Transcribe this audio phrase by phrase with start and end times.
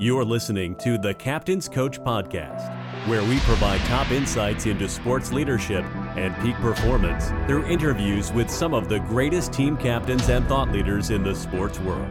[0.00, 5.84] You're listening to the Captain's Coach Podcast, where we provide top insights into sports leadership
[6.16, 11.10] and peak performance through interviews with some of the greatest team captains and thought leaders
[11.10, 12.08] in the sports world.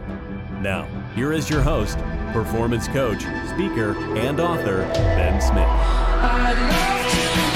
[0.62, 0.84] Now,
[1.16, 1.98] here is your host,
[2.32, 7.49] performance coach, speaker, and author, Ben Smith.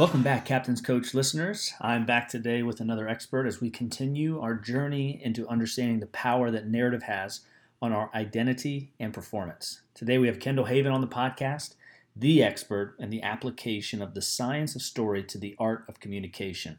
[0.00, 1.74] Welcome back, Captain's Coach listeners.
[1.78, 6.50] I'm back today with another expert as we continue our journey into understanding the power
[6.50, 7.40] that narrative has
[7.82, 9.82] on our identity and performance.
[9.92, 11.74] Today we have Kendall Haven on the podcast,
[12.16, 16.78] the expert in the application of the science of story to the art of communication.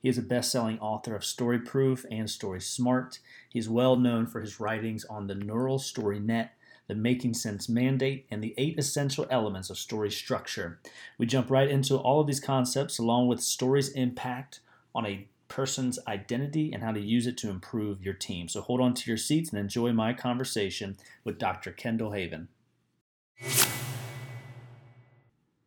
[0.00, 3.18] He is a best selling author of Story Proof and Story Smart.
[3.50, 6.54] He is well known for his writings on the Neural Story Net
[6.92, 10.78] the Making Sense Mandate, and the eight essential elements of story structure.
[11.16, 14.60] We jump right into all of these concepts along with story's impact
[14.94, 18.46] on a person's identity and how to use it to improve your team.
[18.46, 21.72] So hold on to your seats and enjoy my conversation with Dr.
[21.72, 22.48] Kendall Haven.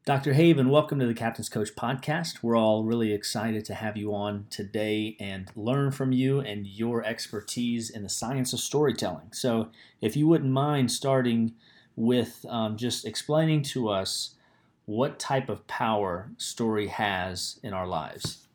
[0.05, 0.33] Dr.
[0.33, 2.43] Haven, welcome to the Captain's Coach podcast.
[2.43, 7.03] We're all really excited to have you on today and learn from you and your
[7.03, 9.29] expertise in the science of storytelling.
[9.31, 9.69] So,
[10.01, 11.55] if you wouldn't mind starting
[11.95, 14.35] with um, just explaining to us
[14.85, 18.45] what type of power story has in our lives.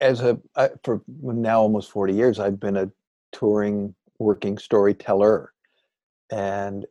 [0.00, 0.38] As a
[0.82, 2.90] for now almost 40 years, I've been a
[3.30, 5.52] touring working storyteller.
[6.30, 6.86] And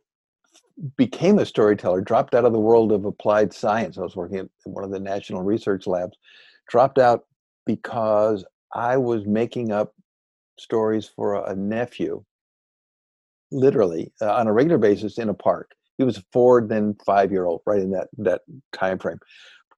[0.96, 3.98] became a storyteller, dropped out of the world of applied science.
[3.98, 6.16] I was working at one of the national research labs,
[6.68, 7.24] dropped out
[7.64, 9.94] because I was making up
[10.58, 12.24] stories for a nephew,
[13.50, 15.70] literally uh, on a regular basis in a park.
[15.98, 19.18] He was a four, then five year old, right in that that time frame.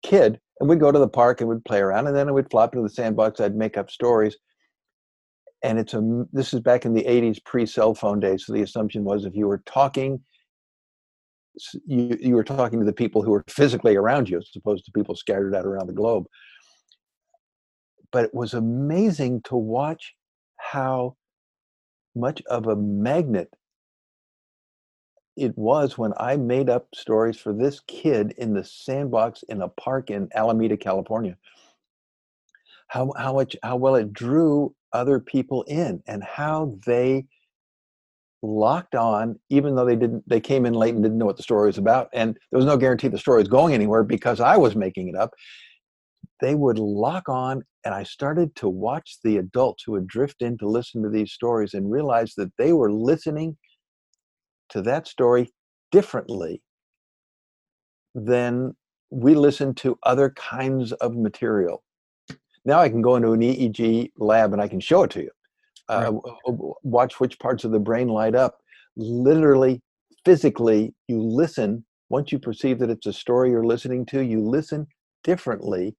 [0.02, 2.50] Kid, and we'd go to the park and we'd play around, and then I would
[2.50, 3.40] flop into the sandbox.
[3.40, 4.36] I'd make up stories,
[5.62, 8.62] and it's a this is back in the 80s pre cell phone days so the
[8.62, 10.20] assumption was if you were talking
[11.86, 14.92] you, you were talking to the people who were physically around you as opposed to
[14.92, 16.26] people scattered out around the globe.
[18.10, 20.14] But it was amazing to watch
[20.56, 21.16] how
[22.14, 23.50] much of a magnet
[25.36, 29.68] it was when I made up stories for this kid in the sandbox in a
[29.68, 31.36] park in Alameda, California.
[32.88, 37.26] How how much how well it drew other people in and how they
[38.42, 41.42] locked on even though they didn't they came in late and didn't know what the
[41.42, 44.56] story was about and there was no guarantee the story was going anywhere because i
[44.56, 45.32] was making it up.
[46.40, 50.56] They would lock on and i started to watch the adults who would drift in
[50.58, 53.56] to listen to these stories and realize that they were listening
[54.68, 55.50] to that story
[55.90, 56.62] differently
[58.14, 58.76] than
[59.10, 61.82] we listen to other kinds of material.
[62.64, 65.30] Now i can go into an eeg lab and i can show it to you
[65.88, 66.12] uh,
[66.82, 68.60] watch which parts of the brain light up.
[68.96, 69.80] Literally,
[70.24, 71.84] physically, you listen.
[72.10, 74.86] Once you perceive that it's a story you're listening to, you listen
[75.24, 75.94] differently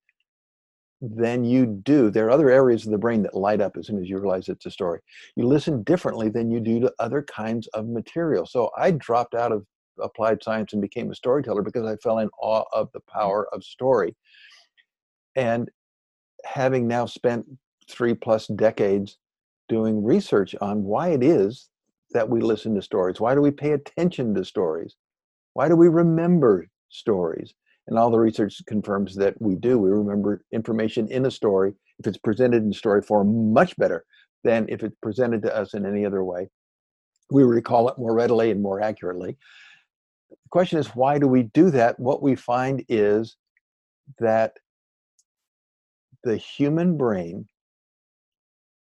[1.01, 2.09] than you do.
[2.09, 4.49] There are other areas of the brain that light up as soon as you realize
[4.49, 4.99] it's a story.
[5.35, 8.45] You listen differently than you do to other kinds of material.
[8.45, 9.65] So I dropped out of
[10.01, 13.63] applied science and became a storyteller because I fell in awe of the power of
[13.63, 14.15] story.
[15.35, 15.69] And
[16.43, 17.45] having now spent
[17.89, 19.17] three plus decades
[19.69, 21.69] doing research on why it is
[22.11, 23.21] that we listen to stories.
[23.21, 24.95] Why do we pay attention to stories?
[25.53, 27.53] Why do we remember stories?
[27.87, 29.77] And all the research confirms that we do.
[29.77, 34.05] We remember information in a story, if it's presented in story form, much better
[34.43, 36.49] than if it's presented to us in any other way.
[37.31, 39.37] We recall it more readily and more accurately.
[40.29, 41.99] The question is, why do we do that?
[41.99, 43.37] What we find is
[44.19, 44.57] that
[46.23, 47.47] the human brain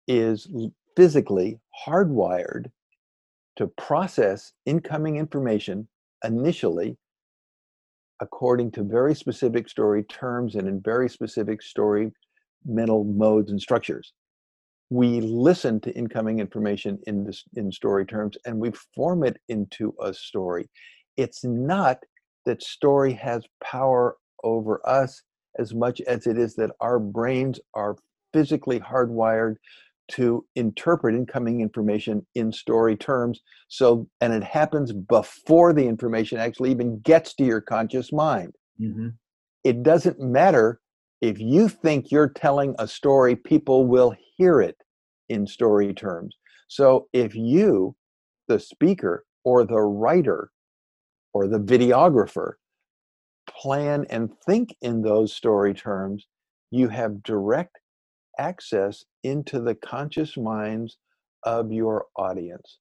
[0.07, 0.47] is
[0.95, 2.65] physically hardwired
[3.55, 5.87] to process incoming information
[6.23, 6.97] initially
[8.21, 12.11] according to very specific story terms and in very specific story
[12.65, 14.13] mental modes and structures.
[14.89, 19.93] We listen to incoming information in this in story terms and we form it into
[20.01, 20.69] a story.
[21.17, 21.97] It's not
[22.45, 25.21] that story has power over us
[25.59, 27.95] as much as it is that our brains are
[28.33, 29.55] physically hardwired
[30.09, 36.71] to interpret incoming information in story terms so and it happens before the information actually
[36.71, 39.09] even gets to your conscious mind mm-hmm.
[39.63, 40.79] it doesn't matter
[41.21, 44.75] if you think you're telling a story people will hear it
[45.29, 46.35] in story terms
[46.67, 47.95] so if you
[48.47, 50.49] the speaker or the writer
[51.33, 52.53] or the videographer
[53.47, 56.27] plan and think in those story terms,
[56.71, 57.79] you have direct
[58.39, 60.97] access into the conscious minds
[61.43, 62.79] of your audience.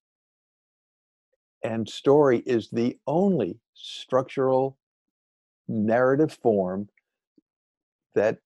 [1.64, 4.78] And story is the only structural
[5.69, 6.88] narrative form
[8.14, 8.38] that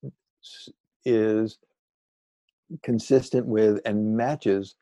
[1.05, 1.58] is
[2.82, 4.75] consistent with and matches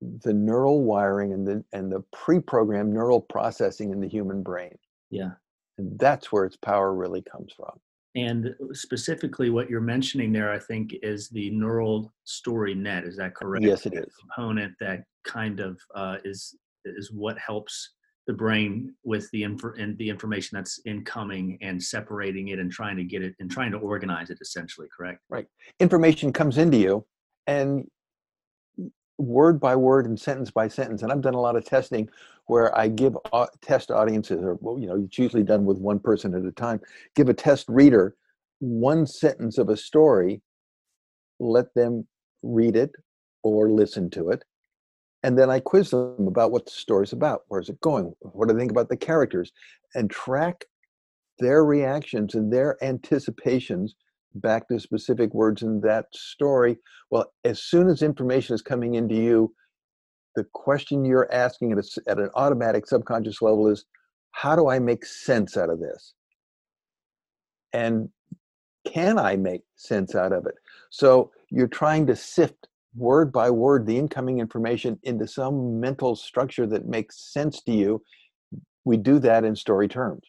[0.00, 4.76] the neural wiring and the and the pre-programmed neural processing in the human brain.
[5.10, 5.32] Yeah.
[5.76, 7.78] And that's where its power really comes from.
[8.16, 13.04] And specifically, what you're mentioning there, I think, is the neural story net.
[13.04, 13.64] Is that correct?
[13.64, 14.12] Yes, it is.
[14.18, 17.94] Component that kind of uh, is is what helps
[18.26, 22.96] the brain with the inf- and the information that's incoming and separating it and trying
[22.96, 24.38] to get it and trying to organize it.
[24.40, 25.20] Essentially, correct?
[25.28, 25.46] Right.
[25.78, 27.06] Information comes into you,
[27.46, 27.86] and
[29.20, 31.02] word by word and sentence by sentence.
[31.02, 32.08] And I've done a lot of testing
[32.46, 36.34] where I give uh, test audiences, or you know, it's usually done with one person
[36.34, 36.80] at a time.
[37.14, 38.16] Give a test reader
[38.58, 40.42] one sentence of a story,
[41.38, 42.06] let them
[42.42, 42.92] read it
[43.42, 44.44] or listen to it,
[45.22, 47.42] and then I quiz them about what the story's about.
[47.48, 48.14] Where's it going?
[48.20, 49.52] What do they think about the characters?
[49.94, 50.64] And track
[51.38, 53.94] their reactions and their anticipations
[54.34, 56.78] back to specific words in that story.
[57.10, 59.54] Well, as soon as information is coming into you,
[60.36, 63.84] the question you're asking at, a, at an automatic subconscious level is
[64.32, 66.14] how do I make sense out of this?
[67.72, 68.08] And
[68.86, 70.54] can I make sense out of it?
[70.90, 76.66] So you're trying to sift word by word the incoming information into some mental structure
[76.66, 78.02] that makes sense to you.
[78.84, 80.22] We do that in story terms.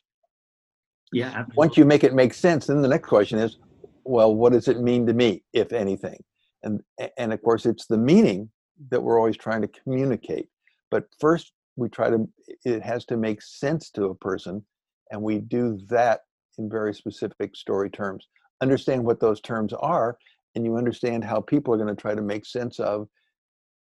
[1.14, 1.28] Yeah.
[1.28, 1.54] Absolutely.
[1.56, 3.58] Once you make it make sense, then the next question is,
[4.04, 6.22] well, what does it mean to me, if anything?
[6.64, 6.82] And
[7.18, 8.50] and of course, it's the meaning
[8.90, 10.48] that we're always trying to communicate.
[10.90, 12.28] But first, we try to.
[12.66, 14.64] It has to make sense to a person,
[15.12, 16.22] and we do that
[16.58, 18.28] in very specific story terms.
[18.62, 20.18] Understand what those terms are,
[20.56, 23.08] and you understand how people are going to try to make sense of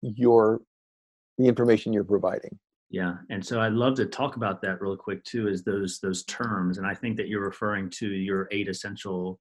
[0.02, 0.60] your
[1.38, 2.58] the information you're providing.
[2.90, 5.48] Yeah, and so I'd love to talk about that real quick too.
[5.48, 9.40] Is those those terms, and I think that you're referring to your eight essential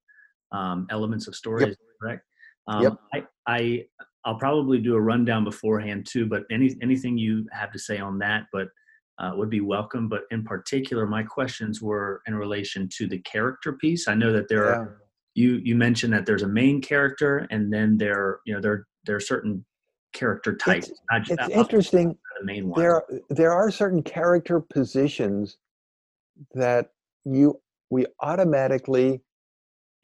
[0.51, 1.77] um, elements of stories, yep.
[2.01, 2.25] correct?
[2.67, 2.93] Um, yep.
[3.13, 3.85] I, I
[4.25, 8.19] I'll probably do a rundown beforehand too, but any anything you have to say on
[8.19, 8.67] that, but
[9.19, 10.07] uh, would be welcome.
[10.07, 14.07] But in particular, my questions were in relation to the character piece.
[14.07, 14.71] I know that there yeah.
[14.71, 15.01] are
[15.35, 19.15] you you mentioned that there's a main character, and then there you know there there
[19.15, 19.65] are certain
[20.13, 20.91] character types.
[21.11, 22.17] It's, it's interesting.
[22.39, 22.79] The main one.
[22.79, 25.57] There there are certain character positions
[26.53, 26.89] that
[27.25, 27.59] you
[27.89, 29.21] we automatically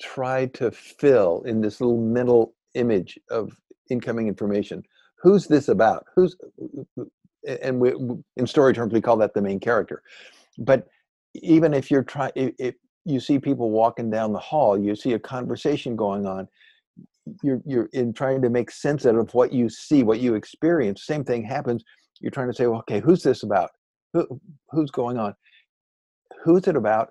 [0.02, 3.54] try to fill in this little mental image of
[3.90, 4.84] incoming information.
[5.22, 6.06] Who's this about?
[6.16, 6.36] Who's
[7.48, 7.94] and we,
[8.38, 10.02] in story terms we call that the main character.
[10.58, 10.88] But
[11.36, 12.76] even if you're trying, if
[13.06, 16.48] you see people walking down the hall, you see a conversation going on.
[17.44, 21.06] You're you're in trying to make sense out of what you see, what you experience.
[21.06, 21.84] Same thing happens.
[22.22, 23.72] You're trying to say, well, okay, who's this about?
[24.14, 24.40] Who,
[24.70, 25.36] who's going on?
[26.44, 27.10] Who's it about?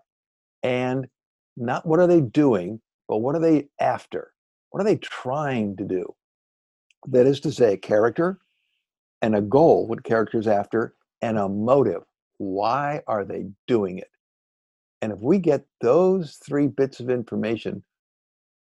[0.62, 1.06] And
[1.56, 4.32] not what are they doing, but what are they after?
[4.70, 6.14] What are they trying to do?
[7.08, 8.40] That is to say, a character
[9.22, 12.02] and a goal, what character's after, and a motive.
[12.38, 14.10] Why are they doing it?
[15.02, 17.84] And if we get those three bits of information,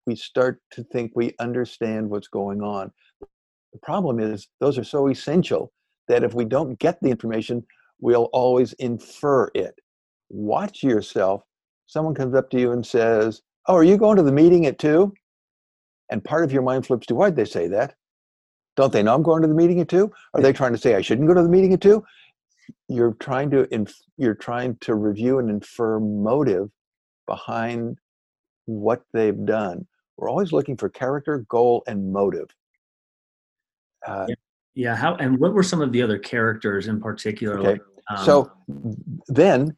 [0.05, 2.91] we start to think we understand what's going on.
[3.21, 5.71] The problem is, those are so essential
[6.07, 7.65] that if we don't get the information,
[7.99, 9.75] we'll always infer it.
[10.29, 11.43] Watch yourself
[11.85, 14.79] someone comes up to you and says, Oh, are you going to the meeting at
[14.79, 15.13] two?
[16.09, 17.95] And part of your mind flips to why'd they say that?
[18.75, 20.11] Don't they know I'm going to the meeting at two?
[20.33, 22.03] Are they trying to say I shouldn't go to the meeting at two?
[22.87, 26.69] You're trying to inf- you're trying to review and infer motive
[27.27, 27.97] behind
[28.65, 29.87] what they've done.
[30.17, 32.47] We're always looking for character, goal, and motive.
[34.05, 34.35] Uh, yeah.
[34.75, 34.95] yeah.
[34.95, 37.59] How and what were some of the other characters in particular?
[37.59, 37.67] Okay.
[37.71, 38.51] Like, um, so
[39.27, 39.75] then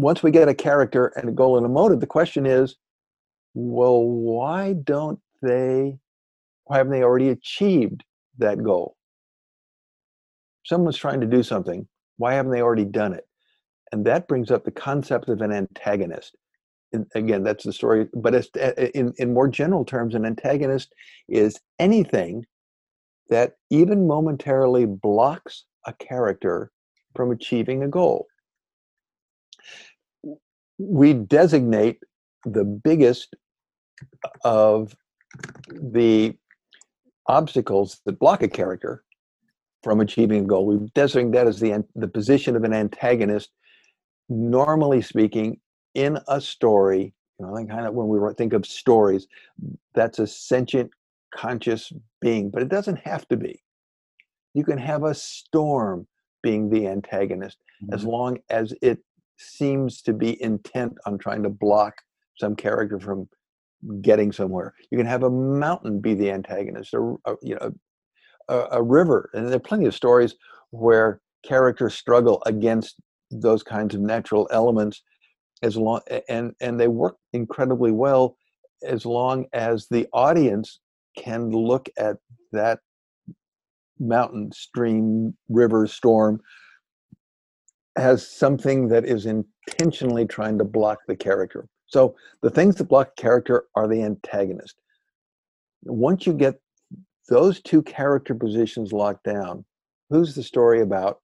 [0.00, 2.76] once we get a character and a goal and a motive, the question is,
[3.54, 5.98] well, why don't they,
[6.64, 8.02] why haven't they already achieved
[8.38, 8.96] that goal?
[10.64, 11.86] Someone's trying to do something.
[12.16, 13.26] Why haven't they already done it?
[13.92, 16.36] And that brings up the concept of an antagonist.
[16.92, 20.24] And again, that's the story, but it's, eh, eh, in, in more general terms, an
[20.24, 20.92] antagonist
[21.28, 22.46] is anything
[23.28, 26.70] that even momentarily blocks a character
[27.14, 28.26] from achieving a goal
[30.80, 32.02] we designate
[32.44, 33.36] the biggest
[34.44, 34.94] of
[35.70, 36.34] the
[37.26, 39.04] obstacles that block a character
[39.82, 40.66] from achieving a goal.
[40.66, 43.50] We designate that as the, the position of an antagonist
[44.28, 45.58] normally speaking,
[45.94, 49.26] in a story, you know, kind of when we think of stories,
[49.94, 50.90] that's a sentient,
[51.34, 53.60] conscious being, but it doesn't have to be.
[54.54, 56.06] You can have a storm
[56.42, 57.94] being the antagonist mm-hmm.
[57.94, 58.98] as long as it
[59.40, 61.94] seems to be intent on trying to block
[62.38, 63.28] some character from
[64.02, 64.74] getting somewhere.
[64.90, 67.72] You can have a mountain be the antagonist, or, you know,
[68.48, 70.34] a, a, river, and there are plenty of stories
[70.70, 72.96] where characters struggle against
[73.30, 75.02] those kinds of natural elements,
[75.62, 78.36] as long and and they work incredibly well
[78.82, 80.80] as long as the audience
[81.16, 82.16] can look at
[82.52, 82.80] that
[83.98, 86.40] mountain, stream, river, storm
[87.96, 91.68] as something that is intentionally trying to block the character.
[91.86, 94.76] So the things that block character are the antagonist.
[95.82, 96.60] Once you get
[97.28, 99.64] those two character positions locked down,
[100.08, 101.20] who's the story about?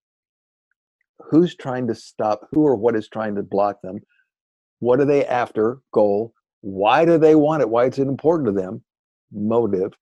[1.31, 4.01] Who's trying to stop who or what is trying to block them?
[4.81, 5.81] What are they after?
[5.93, 6.35] Goal.
[6.61, 7.71] Why do they want it?
[7.71, 8.83] Why is it important to them?
[9.33, 9.93] Motive.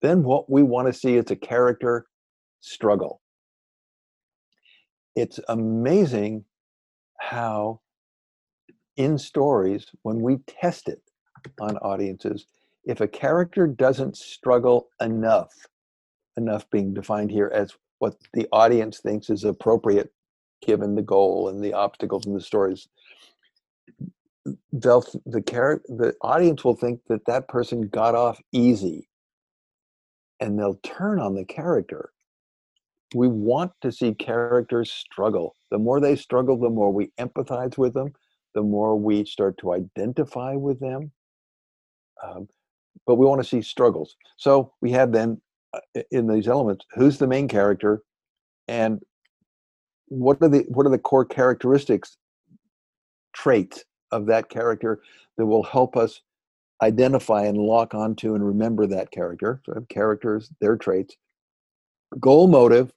[0.00, 2.06] Then what we want to see is a character
[2.60, 3.20] struggle.
[5.16, 6.44] It's amazing
[7.18, 7.80] how
[8.96, 11.02] in stories when we test it
[11.60, 12.46] on audiences
[12.84, 15.52] if a character doesn't struggle enough
[16.36, 20.12] enough being defined here as what the audience thinks is appropriate
[20.62, 22.88] given the goal and the obstacles in the stories
[24.72, 29.08] they'll the character the audience will think that that person got off easy
[30.40, 32.13] and they'll turn on the character
[33.14, 37.94] we want to see characters struggle the more they struggle the more we empathize with
[37.94, 38.12] them
[38.54, 41.10] the more we start to identify with them.
[42.22, 42.48] Um,
[43.06, 44.16] but we want to see struggles.
[44.36, 45.40] So we have then
[45.74, 48.02] uh, in these elements, who's the main character,
[48.68, 49.02] and
[50.06, 52.16] what are the what are the core characteristics,
[53.34, 55.02] traits of that character
[55.36, 56.22] that will help us
[56.80, 59.60] identify and lock onto and remember that character.
[59.66, 61.16] So characters, their traits,
[62.20, 62.92] goal, motive,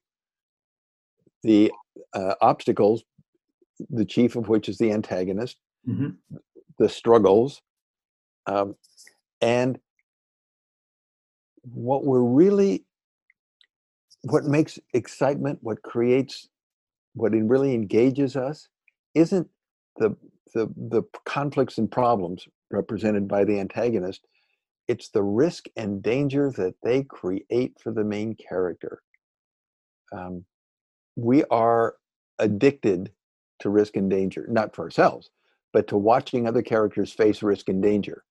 [1.48, 1.72] the
[2.13, 3.04] uh, obstacles,
[3.89, 6.10] the chief of which is the antagonist, mm-hmm.
[6.77, 7.62] the struggles,
[8.48, 8.75] um,
[9.42, 9.80] and
[11.63, 12.84] what we're really,
[14.24, 16.50] what makes excitement, what creates,
[17.13, 18.68] what really engages us,
[19.16, 19.48] isn't
[19.98, 20.16] the
[20.54, 24.27] the the conflicts and problems represented by the antagonist.
[24.89, 29.01] It's the risk and danger that they create for the main character.
[30.12, 30.46] Um,
[31.18, 31.96] we are
[32.40, 33.12] addicted
[33.60, 35.32] to risk and danger, not for ourselves,
[35.74, 38.24] but to watching other characters face risk and danger.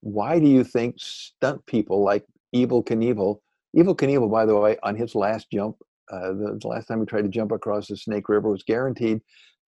[0.00, 3.40] Why do you think stunt people like Evel Knievel,
[3.76, 5.76] Evel Knievel, by the way, on his last jump,
[6.10, 9.20] uh, the, the last time he tried to jump across the Snake River, was guaranteed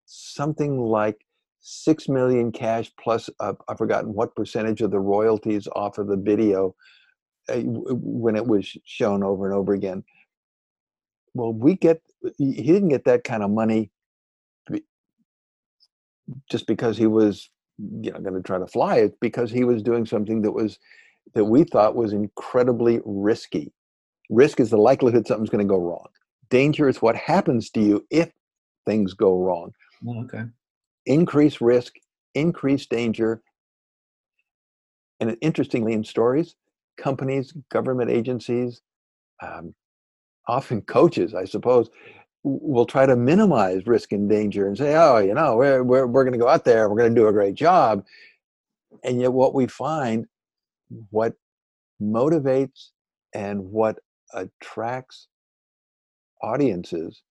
[0.06, 1.25] something like
[1.62, 6.18] six million cash plus uh, I've forgotten what percentage of the royalties off of the
[6.18, 6.75] video
[7.48, 10.04] uh, when it was shown over and over again.
[11.39, 12.01] Well, we get
[12.38, 13.91] he didn't get that kind of money
[16.50, 19.81] just because he was you know going to try to fly it because he was
[19.81, 20.79] doing something that was
[21.34, 23.72] that we thought was incredibly risky.
[24.29, 26.08] Risk is the likelihood something's going to go wrong.
[26.50, 28.31] Danger is what happens to you if
[28.86, 29.72] things go wrong.
[30.05, 30.43] Oh, okay.
[31.05, 31.93] Increase risk
[32.36, 33.41] increase danger.
[35.22, 36.55] And interestingly in stories
[36.98, 38.81] companies government agencies
[39.41, 39.74] um,
[40.50, 41.89] often coaches i suppose
[42.44, 46.24] will try to minimize risk and danger and say, oh, you know, we're, we're, we're
[46.24, 48.06] going to go out there, we're going to do a great job.
[49.03, 50.25] And yet, what we find,
[51.10, 51.34] what
[52.01, 52.89] motivates
[53.34, 54.00] and what
[54.34, 55.27] attracts
[56.41, 57.22] audiences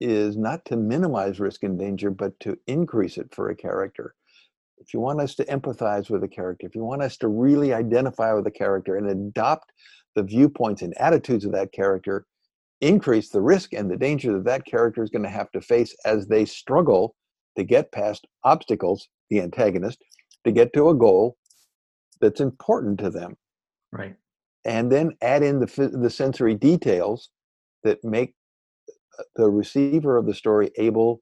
[0.00, 4.14] is not to minimize risk and danger, but to increase it for a character.
[4.78, 7.72] If you want us to empathize with a character, if you want us to really
[7.72, 9.72] identify with a character and adopt
[10.14, 12.26] the viewpoints and attitudes of that character,
[12.80, 15.94] increase the risk and the danger that that character is going to have to face
[16.04, 17.14] as they struggle
[17.56, 19.98] to get past obstacles, the antagonist,
[20.44, 21.36] to get to a goal
[22.20, 23.36] that's important to them.
[23.92, 24.14] Right.
[24.64, 27.30] And then add in the, the sensory details
[27.84, 28.34] that make
[29.36, 31.20] the receiver of the story able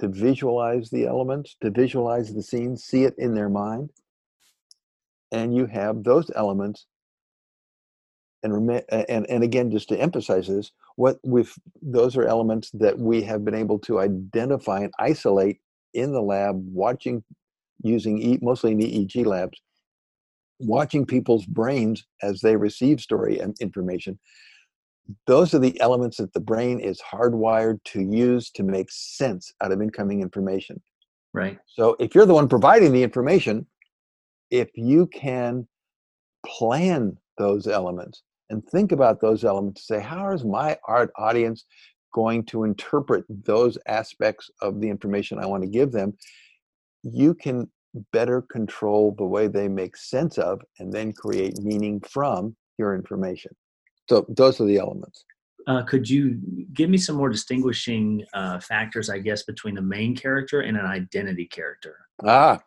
[0.00, 3.90] to visualize the elements, to visualize the scene, see it in their mind.
[5.32, 6.86] And you have those elements
[8.42, 11.52] and and and again just to emphasize this what we've
[11.82, 15.60] those are elements that we have been able to identify and isolate
[15.94, 17.22] in the lab watching
[17.82, 19.60] using e, mostly in eeg labs
[20.60, 24.18] watching people's brains as they receive story and information
[25.26, 29.72] those are the elements that the brain is hardwired to use to make sense out
[29.72, 30.80] of incoming information
[31.32, 31.58] Right.
[31.66, 33.66] So if you're the one providing the information,
[34.50, 35.68] if you can
[36.44, 41.64] plan those elements and think about those elements, say, how is my art audience
[42.14, 46.16] going to interpret those aspects of the information I want to give them?
[47.02, 47.70] You can
[48.12, 53.54] better control the way they make sense of and then create meaning from your information.
[54.08, 55.24] So those are the elements.
[55.66, 56.40] Uh, could you
[56.72, 60.86] give me some more distinguishing uh, factors, I guess, between a main character and an
[60.86, 61.96] identity character?
[62.24, 62.58] Ah,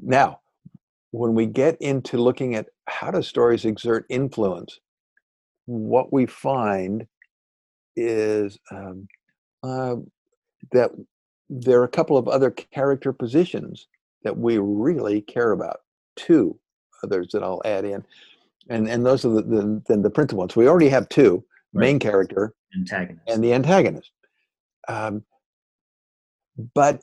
[0.00, 0.40] now,
[1.12, 4.80] when we get into looking at how do stories exert influence,
[5.66, 7.06] what we find
[7.94, 9.06] is um,
[9.62, 9.96] uh,
[10.72, 10.90] that
[11.48, 13.86] there are a couple of other character positions
[14.24, 15.80] that we really care about.
[16.16, 16.58] Two
[17.04, 18.04] others that I'll add in,
[18.68, 20.56] and and those are the the, the, the principal ones.
[20.56, 21.80] We already have two: right.
[21.80, 24.10] main character, antagonist, and the antagonist.
[24.88, 25.24] Um,
[26.74, 27.02] but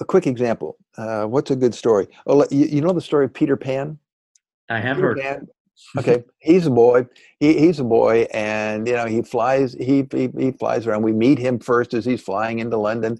[0.00, 0.76] a quick example.
[0.96, 2.08] Uh, what's a good story?
[2.26, 3.98] Oh, you, you know the story of Peter Pan.
[4.68, 5.18] I have Peter heard.
[5.18, 5.48] Pan,
[5.98, 7.06] okay he's a boy
[7.38, 11.12] he, he's a boy and you know he flies he, he, he flies around we
[11.12, 13.18] meet him first as he's flying into london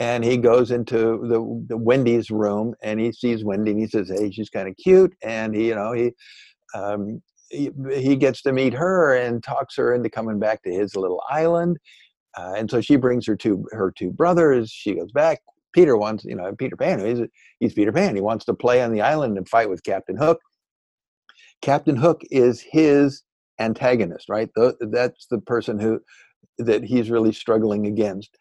[0.00, 4.08] and he goes into the, the wendy's room and he sees wendy and he says
[4.08, 6.12] hey she's kind of cute and he you know he
[6.74, 10.96] um, he, he gets to meet her and talks her into coming back to his
[10.96, 11.78] little island
[12.36, 15.40] uh, and so she brings her two her two brothers she goes back
[15.78, 17.26] peter wants you know peter pan he's,
[17.60, 20.40] he's peter pan he wants to play on the island and fight with captain hook
[21.62, 23.22] Captain Hook is his
[23.58, 24.48] antagonist, right?
[24.80, 26.00] That's the person who
[26.58, 28.36] that he's really struggling against.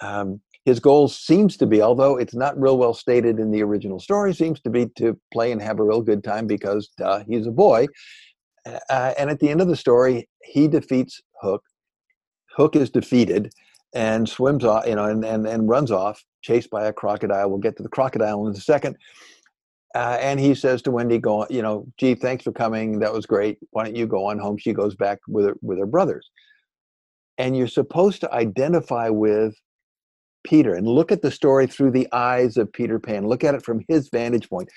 [0.00, 4.00] Um, his goal seems to be, although it's not real well stated in the original
[4.00, 7.46] story, seems to be to play and have a real good time because duh, he's
[7.46, 7.86] a boy.
[8.66, 11.62] Uh, and at the end of the story, he defeats Hook.
[12.54, 13.50] Hook is defeated
[13.94, 17.48] and swims off, you know, and, and, and runs off, chased by a crocodile.
[17.48, 18.96] We'll get to the crocodile in a second.
[19.94, 22.98] Uh, and he says to Wendy, "Go, you know, gee, thanks for coming.
[22.98, 23.58] That was great.
[23.70, 26.30] Why don't you go on home?" She goes back with her, with her brothers,
[27.38, 29.54] and you're supposed to identify with
[30.44, 33.26] Peter and look at the story through the eyes of Peter Pan.
[33.26, 34.68] Look at it from his vantage point.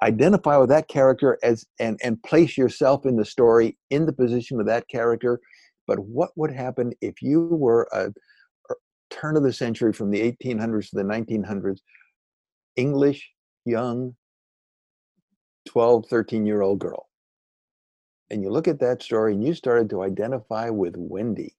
[0.00, 4.60] Identify with that character as and and place yourself in the story in the position
[4.60, 5.40] of that character.
[5.88, 8.12] But what would happen if you were a, a
[9.12, 11.78] turn of the century from the 1800s to the 1900s,
[12.76, 13.30] English
[13.64, 14.16] young
[15.68, 17.08] 12, 13 year old girl.
[18.30, 21.54] And you look at that story and you started to identify with Wendy.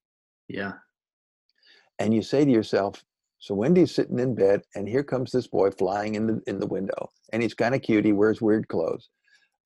[0.48, 0.74] Yeah.
[2.00, 3.04] And you say to yourself,
[3.44, 6.66] so Wendy's sitting in bed, and here comes this boy flying in the in the
[6.66, 8.06] window, and he's kind of cute.
[8.06, 9.10] He wears weird clothes,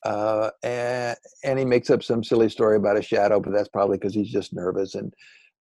[0.04, 4.00] uh, and and he makes up some silly story about a shadow, but that's probably
[4.00, 4.96] because he's just nervous.
[4.96, 5.14] And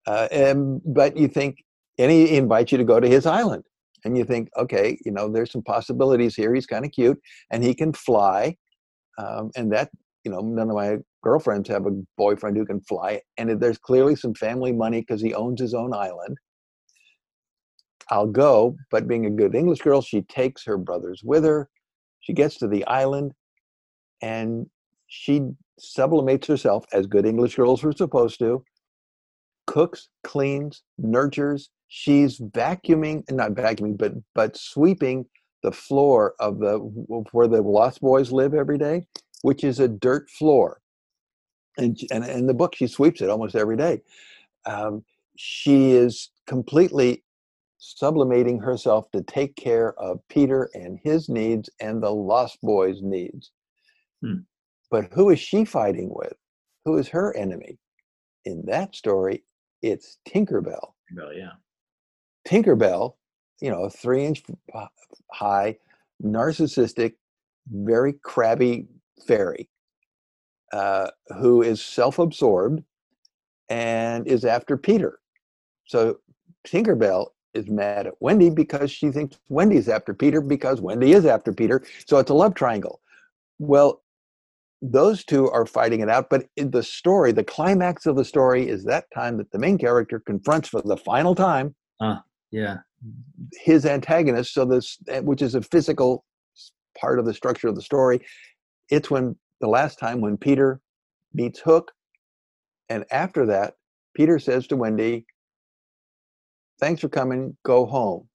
[0.06, 1.62] uh, and but you think,
[1.98, 3.64] and he invites you to go to his island,
[4.04, 6.54] and you think, okay, you know, there's some possibilities here.
[6.54, 7.18] He's kind of cute,
[7.50, 8.56] and he can fly,
[9.18, 9.90] um, and that
[10.26, 14.16] you know none of my girlfriends have a boyfriend who can fly and there's clearly
[14.16, 16.37] some family money because he owns his own island.
[18.11, 21.68] I'll go but being a good english girl she takes her brothers with her.
[22.20, 23.32] She gets to the island
[24.20, 24.66] and
[25.06, 25.42] she
[25.78, 28.64] sublimates herself as good english girls were supposed to.
[29.68, 35.27] Cooks cleans nurtures she's vacuuming not vacuuming but but sweeping
[35.62, 36.79] the floor of the
[37.33, 39.07] where the Lost Boys live every day,
[39.42, 40.81] which is a dirt floor.
[41.77, 44.01] And and in the book, she sweeps it almost every day.
[44.64, 45.05] Um,
[45.37, 47.25] she is completely
[47.79, 53.51] sublimating herself to take care of Peter and his needs and the Lost Boys' needs.
[54.22, 54.40] Hmm.
[54.90, 56.35] But who is she fighting with?
[56.85, 57.79] Who is her enemy?
[58.44, 59.42] In that story,
[59.83, 60.92] it's Tinkerbell.
[61.11, 61.53] Tinkerbell, yeah.
[62.46, 63.14] Tinkerbell
[63.61, 64.42] you know, three inch
[65.32, 65.76] high,
[66.22, 67.14] narcissistic,
[67.70, 68.87] very crabby
[69.26, 69.68] fairy
[70.72, 72.82] uh, who is self absorbed
[73.68, 75.18] and is after Peter.
[75.87, 76.20] So
[76.66, 81.52] Tinkerbell is mad at Wendy because she thinks Wendy's after Peter because Wendy is after
[81.52, 81.82] Peter.
[82.06, 83.00] So it's a love triangle.
[83.59, 84.02] Well,
[84.82, 88.68] those two are fighting it out, but in the story, the climax of the story
[88.68, 91.74] is that time that the main character confronts for the final time.
[91.98, 92.18] Uh,
[92.50, 92.78] yeah.
[93.52, 96.24] his antagonist so this eh, which is a physical
[96.98, 98.20] part of the structure of the story
[98.90, 100.80] it's when the last time when peter
[101.35, 101.92] meets hook
[102.88, 103.74] and after that
[104.14, 105.26] peter says to wendy
[106.80, 108.28] thanks for coming go home.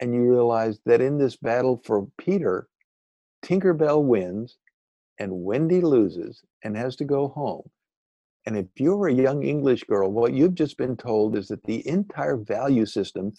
[0.00, 2.68] And you realize that in this battle for peter
[3.44, 4.56] tinkerbell wins
[5.18, 7.62] and wendy loses and has to go home
[8.46, 11.86] and if you're a young english girl what you've just been told is that the
[11.88, 13.32] entire value system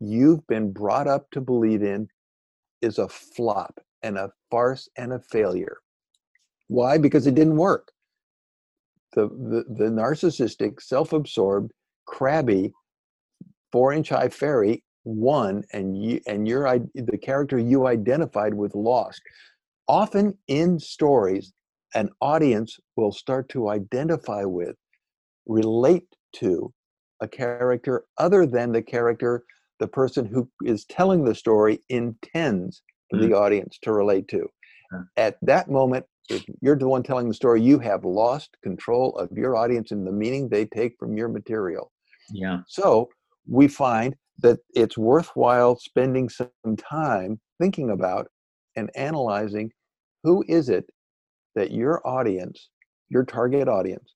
[0.00, 2.08] you've been brought up to believe in
[2.82, 5.78] is a flop and a farce and a failure.
[6.68, 6.98] Why?
[6.98, 7.92] Because it didn't work.
[9.14, 11.72] The, the, the narcissistic, self absorbed,
[12.06, 12.72] crabby,
[13.70, 19.20] four inch high fairy won, and you and your the character you identified with lost.
[19.86, 21.52] Often in stories,
[21.94, 24.76] an audience will start to identify with,
[25.46, 26.72] relate to
[27.20, 29.44] a character other than the character
[29.78, 33.30] the person who is telling the story intends for mm-hmm.
[33.30, 34.46] the audience to relate to.
[34.92, 35.02] Yeah.
[35.16, 39.30] At that moment, if you're the one telling the story, you have lost control of
[39.32, 41.90] your audience and the meaning they take from your material.
[42.30, 42.60] Yeah.
[42.68, 43.08] So
[43.48, 48.28] we find that it's worthwhile spending some time thinking about
[48.76, 49.70] and analyzing
[50.22, 50.88] who is it
[51.54, 52.68] that your audience,
[53.08, 54.14] your target audience,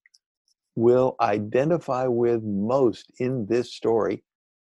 [0.75, 4.22] will identify with most in this story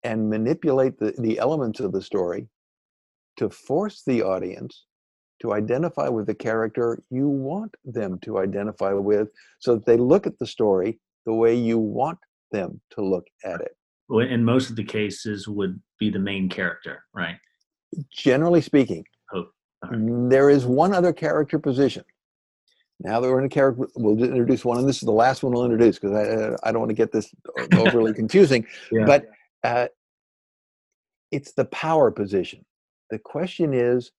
[0.04, 2.48] and manipulate the, the elements of the story
[3.38, 4.86] to force the audience
[5.42, 10.28] to identify with the character you want them to identify with so that they look
[10.28, 12.20] at the story the way you want
[12.52, 13.76] them to look at it.
[14.08, 17.38] Well, in most of the cases would be the main character, right?
[18.12, 19.04] Generally speaking.
[19.34, 19.46] Oh,
[19.84, 20.30] right.
[20.30, 22.04] There is one other character position
[23.04, 25.54] now that we're in a character, we'll introduce one, and this is the last one
[25.54, 27.34] we'll introduce because I, I don't want to get this
[27.76, 28.66] overly confusing.
[28.92, 29.06] Yeah.
[29.06, 29.30] But
[29.64, 29.88] uh,
[31.32, 32.66] it's the power position.
[33.10, 34.12] The question is,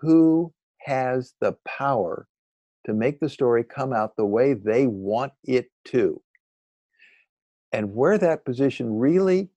[0.00, 2.26] who has the power
[2.86, 6.20] to make the story come out the way they want it to?
[7.72, 9.50] And where that position really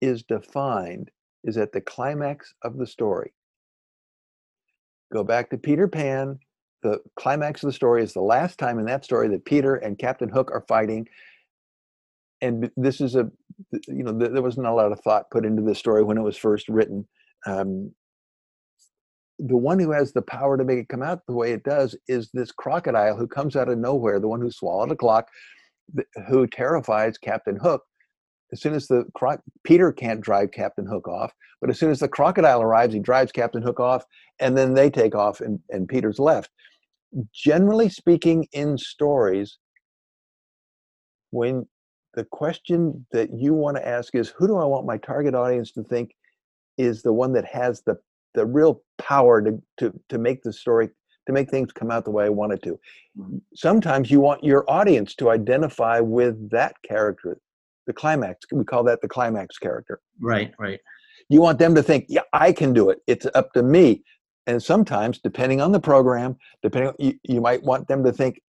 [0.00, 1.10] is defined
[1.44, 3.32] is at the climax of the story.
[5.12, 6.38] Go back to Peter Pan
[6.82, 9.98] the climax of the story is the last time in that story that Peter and
[9.98, 11.06] Captain Hook are fighting.
[12.40, 13.30] And this is a,
[13.88, 16.36] you know, there wasn't a lot of thought put into this story when it was
[16.36, 17.06] first written.
[17.46, 17.92] Um,
[19.38, 21.96] the one who has the power to make it come out the way it does
[22.08, 25.28] is this crocodile who comes out of nowhere, the one who swallowed a clock,
[26.28, 27.82] who terrifies Captain Hook.
[28.52, 32.00] As soon as the cro- Peter can't drive Captain Hook off, but as soon as
[32.00, 34.04] the crocodile arrives, he drives Captain Hook off,
[34.38, 36.50] and then they take off, and, and Peter's left
[37.32, 39.58] generally speaking, in stories,
[41.30, 41.66] when
[42.14, 45.72] the question that you want to ask is who do I want my target audience
[45.72, 46.14] to think
[46.78, 47.98] is the one that has the
[48.34, 50.88] the real power to to to make the story
[51.26, 52.78] to make things come out the way I want it to.
[53.18, 53.38] Mm-hmm.
[53.54, 57.38] Sometimes you want your audience to identify with that character,
[57.86, 58.44] the climax.
[58.52, 60.00] We call that the climax character.
[60.20, 60.80] Right, right.
[61.28, 62.98] You want them to think, yeah, I can do it.
[63.06, 64.02] It's up to me
[64.46, 68.40] and sometimes depending on the program depending you, you might want them to think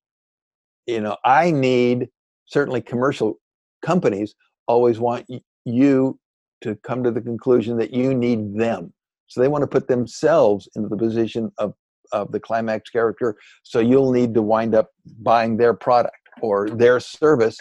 [0.85, 2.09] you know i need
[2.45, 3.39] certainly commercial
[3.83, 4.35] companies
[4.67, 5.25] always want
[5.65, 6.17] you
[6.61, 8.93] to come to the conclusion that you need them
[9.27, 11.73] so they want to put themselves into the position of
[12.13, 16.99] of the climax character so you'll need to wind up buying their product or their
[16.99, 17.57] service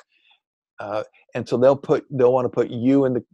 [0.79, 1.03] uh,
[1.35, 3.25] and so they'll put they'll want to put you in the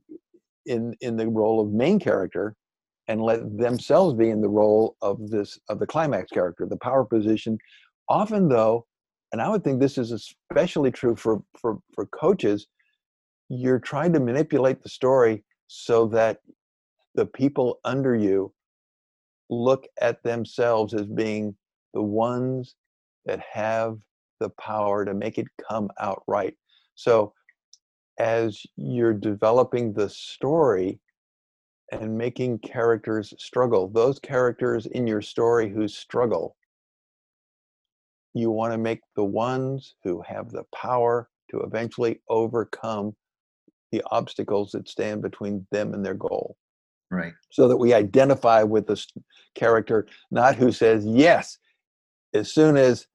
[0.66, 2.54] in in the role of main character
[3.08, 7.04] and let themselves be in the role of this of the climax character the power
[7.04, 7.58] position.
[8.08, 8.86] Often though
[9.32, 12.68] and i would think this is especially true for for for coaches
[13.48, 16.38] you're trying to manipulate the story so that
[17.14, 18.52] the people under you
[19.50, 21.54] look at themselves as being
[21.92, 22.74] the ones
[23.26, 23.98] that have
[24.40, 26.54] the power to make it come out right
[26.94, 27.32] so
[28.18, 31.00] as you're developing the story
[31.92, 33.88] and making characters struggle.
[33.88, 36.56] Those characters in your story who struggle,
[38.34, 43.14] you want to make the ones who have the power to eventually overcome
[43.92, 46.56] the obstacles that stand between them and their goal.
[47.10, 47.34] Right.
[47.50, 49.04] So that we identify with the
[49.54, 51.58] character, not who says yes
[52.32, 53.06] as soon as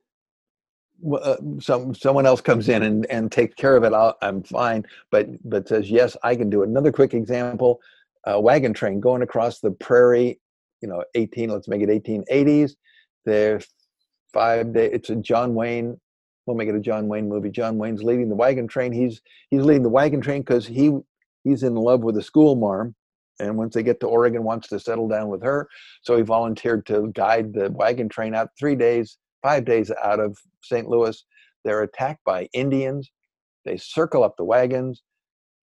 [1.14, 3.94] uh, some someone else comes in and, and takes care of it.
[3.94, 6.70] i am fine, but but says yes, I can do it.
[6.70, 7.80] Another quick example:
[8.26, 10.40] uh, wagon train going across the prairie,
[10.82, 12.76] you know, 18, let's make it 1880s.
[13.26, 13.68] There's
[14.34, 16.00] five day, it's a John Wayne,
[16.46, 17.50] we'll make it a John Wayne movie.
[17.50, 18.92] John Wayne's leading the wagon train.
[18.92, 20.92] He's, he's leading the wagon train because he,
[21.44, 22.96] he's in love with a school marm.
[23.40, 25.68] And once they get to Oregon, wants to settle down with her.
[26.02, 30.38] So he volunteered to guide the wagon train out three days, five days out of
[30.64, 30.88] St.
[30.88, 31.24] Louis.
[31.64, 33.12] They're attacked by Indians.
[33.66, 35.04] They circle up the wagons.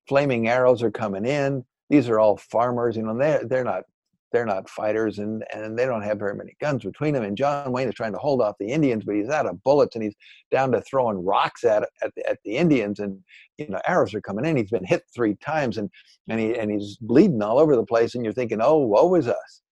[0.09, 3.85] Flaming arrows are coming in these are all farmers you know they're, they're not
[4.33, 7.73] they're not fighters and and they don't have very many guns between them and john
[7.73, 10.15] wayne is trying to hold off the indians but he's out of bullets and he's
[10.51, 13.19] down to throwing rocks at at the, at the indians and
[13.59, 15.91] you know arrows are coming in he's been hit three times and
[16.29, 19.29] and he and he's bleeding all over the place and you're thinking oh woe is
[19.29, 19.63] us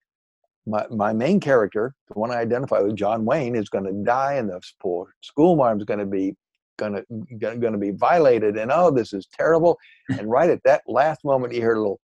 [0.67, 4.35] my, my main character the one i identify with john wayne is going to die
[4.35, 6.35] and the poor school is going to be
[6.79, 7.05] going to
[7.39, 9.77] going to be violated and oh this is terrible
[10.19, 12.01] and right at that last moment you hear a little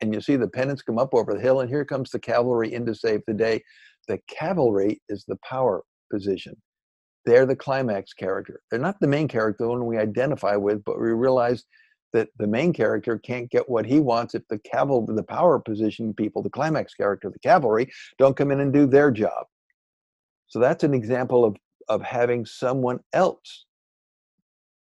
[0.00, 2.74] and you see the pennants come up over the hill, and here comes the cavalry
[2.74, 3.62] in to save the day.
[4.08, 5.82] The cavalry is the power
[6.12, 6.54] position.
[7.24, 8.60] They're the climax character.
[8.70, 11.64] They're not the main character, the one we identify with, but we realize
[12.16, 16.14] that the main character can't get what he wants if the cavalry, the power position
[16.14, 19.46] people, the climax character, the cavalry, don't come in and do their job.
[20.48, 21.56] So that's an example of
[21.88, 23.66] of having someone else,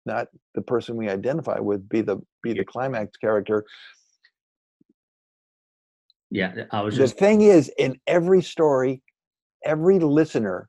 [0.06, 3.64] not the person we identify with, be the be the climax character
[6.30, 7.14] yeah, I was just.
[7.14, 9.02] The thing is, in every story,
[9.64, 10.68] every listener,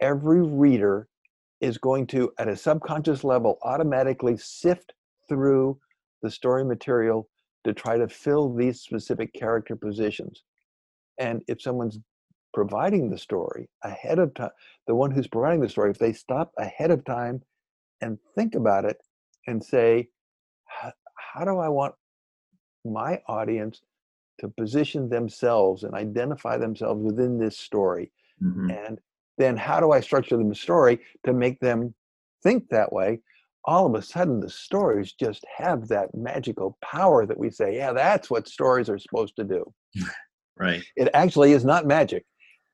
[0.00, 1.08] every reader
[1.60, 4.92] is going to, at a subconscious level, automatically sift
[5.28, 5.78] through
[6.22, 7.28] the story material
[7.64, 10.42] to try to fill these specific character positions.
[11.18, 11.98] And if someone's
[12.54, 14.50] providing the story ahead of time,
[14.86, 17.42] the one who's providing the story, if they stop ahead of time
[18.00, 18.96] and think about it
[19.46, 20.08] and say,
[21.16, 21.94] how do I want
[22.84, 23.82] my audience
[24.40, 28.10] to position themselves and identify themselves within this story.
[28.42, 28.70] Mm-hmm.
[28.70, 28.98] And
[29.38, 31.94] then how do I structure the story to make them
[32.42, 33.20] think that way?
[33.64, 37.92] All of a sudden, the stories just have that magical power that we say, yeah,
[37.92, 39.72] that's what stories are supposed to do.
[40.58, 40.82] right.
[40.96, 42.24] It actually is not magic.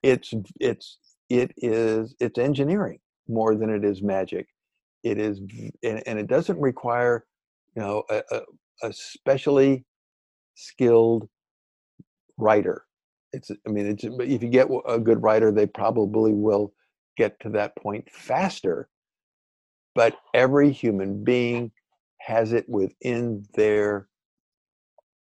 [0.02, 4.46] It's it's it is it's engineering more than it is magic.
[5.02, 5.40] It is,
[5.82, 7.24] and, and it doesn't require,
[7.74, 8.40] you know, a, a,
[8.88, 9.84] a specially
[10.54, 11.28] skilled
[12.38, 12.84] writer.
[13.32, 16.72] It's, I mean, it's, if you get a good writer, they probably will
[17.16, 18.88] get to that point faster.
[19.96, 21.72] But every human being
[22.20, 24.08] has it within their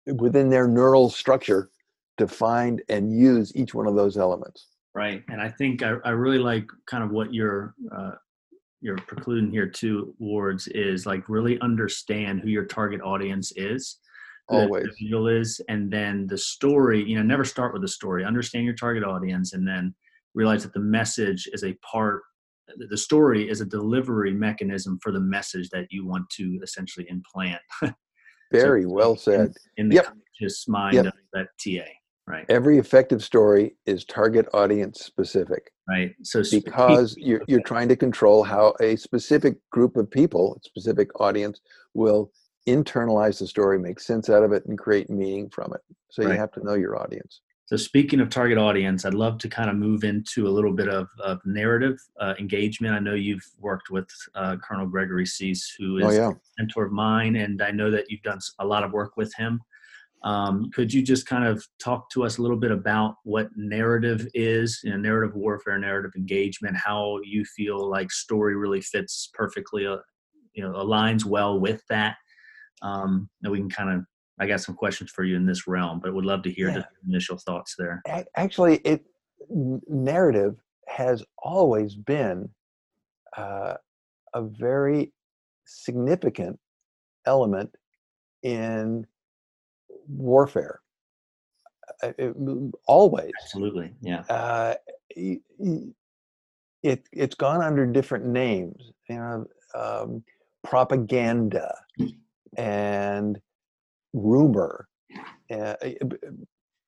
[0.05, 1.71] within their neural structure
[2.17, 4.67] to find and use each one of those elements.
[4.93, 8.11] Right, and I think I, I really like kind of what you're uh,
[8.81, 13.97] you're precluding here too, Wards, is like really understand who your target audience is
[14.47, 18.23] always the deal is and then the story you know never start with the story
[18.23, 19.93] understand your target audience and then
[20.33, 22.21] realize that the message is a part
[22.89, 27.61] the story is a delivery mechanism for the message that you want to essentially implant
[28.51, 30.05] very so well said in, in the yep.
[30.05, 31.05] conscious mind yep.
[31.05, 31.85] of that ta
[32.27, 37.95] right every effective story is target audience specific right so because you're, you're trying to
[37.95, 41.61] control how a specific group of people specific audience
[41.93, 42.31] will
[42.67, 45.81] internalize the story, make sense out of it, and create meaning from it.
[46.09, 46.33] So right.
[46.33, 47.41] you have to know your audience.
[47.67, 50.87] So speaking of target audience, I'd love to kind of move into a little bit
[50.87, 52.93] of, of narrative uh, engagement.
[52.93, 56.29] I know you've worked with uh, Colonel Gregory Cease, who oh, oh, yeah.
[56.29, 59.33] a mentor of mine, and I know that you've done a lot of work with
[59.33, 59.61] him.
[60.23, 64.27] Um, could you just kind of talk to us a little bit about what narrative
[64.35, 69.87] is, you know, narrative warfare, narrative engagement, how you feel like story really fits perfectly,
[69.87, 69.97] uh,
[70.53, 72.17] you know, aligns well with that,
[72.83, 74.05] um, and we can kind of
[74.39, 76.79] I got some questions for you in this realm, but would love to hear yeah.
[76.79, 78.01] the initial thoughts there.
[78.35, 79.05] Actually, it
[79.49, 80.55] narrative
[80.87, 82.49] has always been
[83.37, 83.75] uh,
[84.33, 85.13] a very
[85.65, 86.59] significant
[87.25, 87.73] element
[88.43, 89.05] in
[90.07, 90.81] warfare.
[92.03, 92.35] Uh, it,
[92.87, 94.21] always, absolutely, yeah.
[94.29, 94.75] Uh,
[95.09, 100.23] it it's gone under different names, you know, um,
[100.63, 101.73] propaganda
[102.57, 103.39] and
[104.15, 104.87] rumor.
[105.51, 105.75] Uh,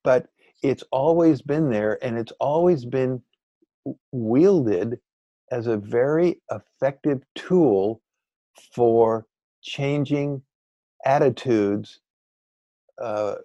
[0.03, 0.27] but
[0.63, 3.21] it's always been there and it's always been
[4.11, 4.99] wielded
[5.51, 8.01] as a very effective tool
[8.73, 9.27] for
[9.61, 10.41] changing
[11.05, 11.99] attitudes
[13.01, 13.35] uh,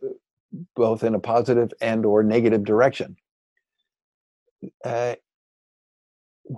[0.75, 3.14] both in a positive and or negative direction
[4.85, 5.14] uh,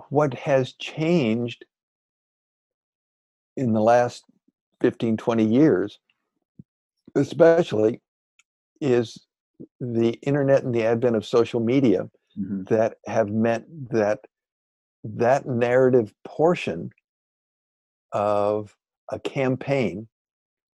[0.09, 1.65] what has changed
[3.57, 4.23] in the last
[4.81, 5.99] 15, 20 years,
[7.15, 8.01] especially,
[8.81, 9.25] is
[9.79, 12.63] the internet and the advent of social media mm-hmm.
[12.65, 14.19] that have meant that
[15.03, 16.89] that narrative portion
[18.11, 18.75] of
[19.11, 20.07] a campaign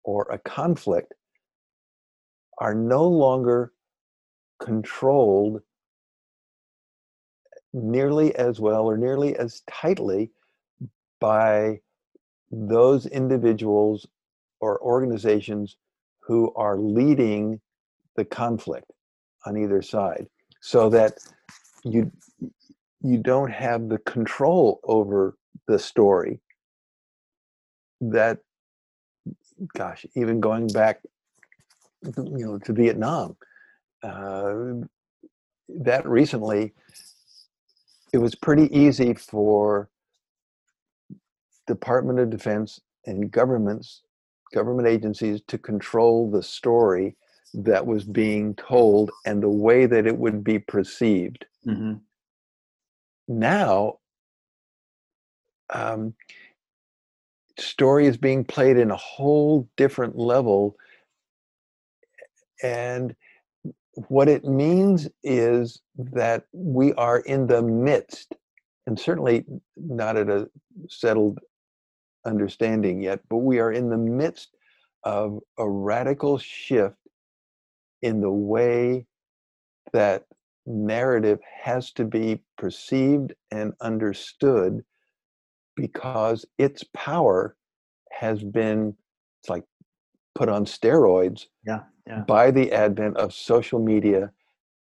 [0.04, 1.14] or a conflict
[2.58, 3.72] are no longer
[4.60, 5.60] controlled
[7.72, 10.30] nearly as well or nearly as tightly
[11.20, 11.78] by
[12.50, 14.06] those individuals
[14.60, 15.76] or organizations
[16.28, 17.60] who are leading
[18.16, 18.92] the conflict
[19.46, 20.26] on either side
[20.60, 21.14] so that
[21.84, 22.12] you
[23.02, 25.36] you don't have the control over
[25.66, 26.40] the story
[28.00, 28.38] that
[29.76, 31.00] gosh even going back
[32.02, 33.36] you know to vietnam
[34.02, 34.54] uh,
[35.68, 36.74] that recently
[38.12, 39.88] it was pretty easy for
[41.66, 44.02] department of defense and governments
[44.52, 47.16] government agencies to control the story
[47.54, 51.46] that was being told and the way that it would be perceived.
[51.66, 51.94] Mm-hmm.
[53.28, 53.98] Now,
[55.70, 56.14] um,
[57.58, 60.76] story is being played in a whole different level.
[62.62, 63.14] And
[64.08, 68.34] what it means is that we are in the midst,
[68.86, 69.44] and certainly
[69.76, 70.48] not at a
[70.88, 71.40] settled
[72.28, 74.56] understanding yet, but we are in the midst
[75.02, 76.96] of a radical shift
[78.02, 79.06] in the way
[79.92, 80.24] that
[80.66, 84.84] narrative has to be perceived and understood
[85.74, 87.56] because its power
[88.12, 88.94] has been
[89.40, 89.64] it's like
[90.34, 92.20] put on steroids yeah, yeah.
[92.26, 94.30] by the advent of social media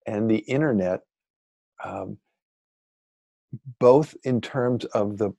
[0.07, 1.01] and the internet
[1.83, 2.19] um,
[3.79, 5.31] both in terms of the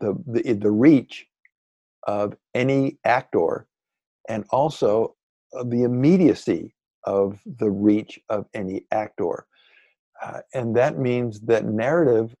[0.00, 1.26] the, the the reach
[2.06, 3.66] of any actor
[4.28, 5.14] and also
[5.64, 9.46] the immediacy of the reach of any actor.
[10.22, 12.34] Uh, and that means that narrative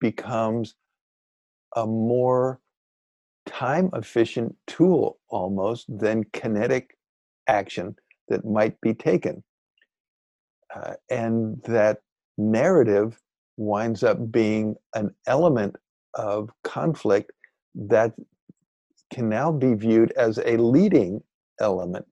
[0.00, 0.74] becomes
[1.76, 2.60] a more
[3.46, 6.96] time efficient tool almost than kinetic
[7.46, 7.94] action
[8.28, 9.42] that might be taken.
[10.74, 12.02] Uh, and that
[12.36, 13.18] narrative
[13.56, 15.74] winds up being an element
[16.14, 17.32] of conflict
[17.74, 18.12] that
[19.12, 21.22] can now be viewed as a leading
[21.60, 22.06] element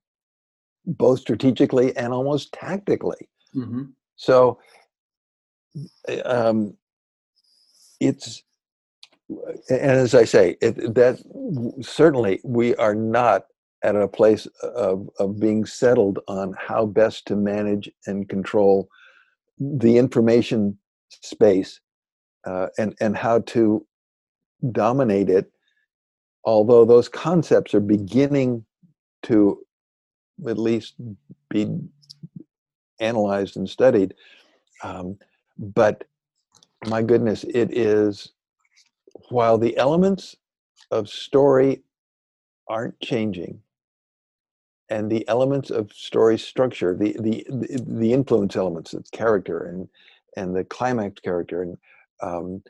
[0.87, 3.29] both strategically and almost tactically.
[3.55, 3.85] Mm-hmm.
[4.17, 4.59] So
[6.09, 6.77] eh, um,
[8.01, 8.43] it's
[9.69, 11.21] and as I say, it, that
[11.81, 13.47] certainly we are not
[13.83, 18.89] at a place of, of being settled on how best to manage and control
[19.59, 20.79] the information
[21.11, 21.81] space
[22.47, 23.85] uh, and and how to
[24.73, 25.51] dominate it.
[26.45, 28.65] Although those concepts are beginning
[29.25, 29.59] to
[30.47, 30.95] at least
[31.51, 31.79] be
[33.01, 34.15] analyzed and studied.
[34.83, 35.19] Um,
[35.59, 36.05] but
[36.87, 38.33] my goodness, it is
[39.31, 40.37] while the elements
[40.91, 41.83] of story
[42.69, 43.61] aren't changing,
[44.89, 47.47] and the elements of story structure, the the
[47.87, 49.89] the influence elements, the character and
[50.37, 51.79] and the climax character, and
[52.23, 52.63] um,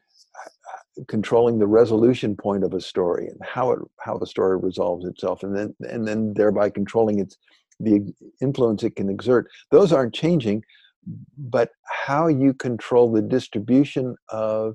[1.08, 5.42] controlling the resolution point of a story and how it how the story resolves itself
[5.42, 7.36] and then and then thereby controlling its
[7.78, 9.48] the influence it can exert.
[9.70, 10.62] Those aren't changing
[11.38, 11.70] but
[12.06, 14.74] how you control the distribution of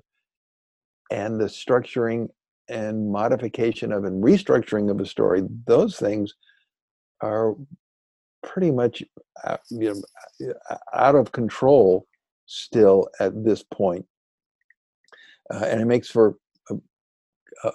[1.11, 2.29] and the structuring
[2.69, 6.33] and modification of and restructuring of a story those things
[7.21, 7.55] are
[8.43, 9.03] pretty much
[9.43, 10.01] uh, you
[10.39, 12.07] know, out of control
[12.45, 14.05] still at this point
[15.51, 16.37] uh, and it makes for
[16.69, 16.75] a,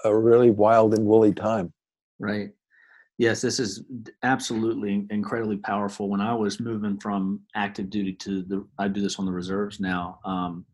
[0.04, 1.72] a really wild and woolly time.
[2.18, 2.50] Right.
[3.18, 3.82] Yes, this is
[4.22, 6.10] absolutely incredibly powerful.
[6.10, 9.80] When I was moving from active duty to the, I do this on the reserves
[9.80, 10.18] now.
[10.24, 10.66] Um,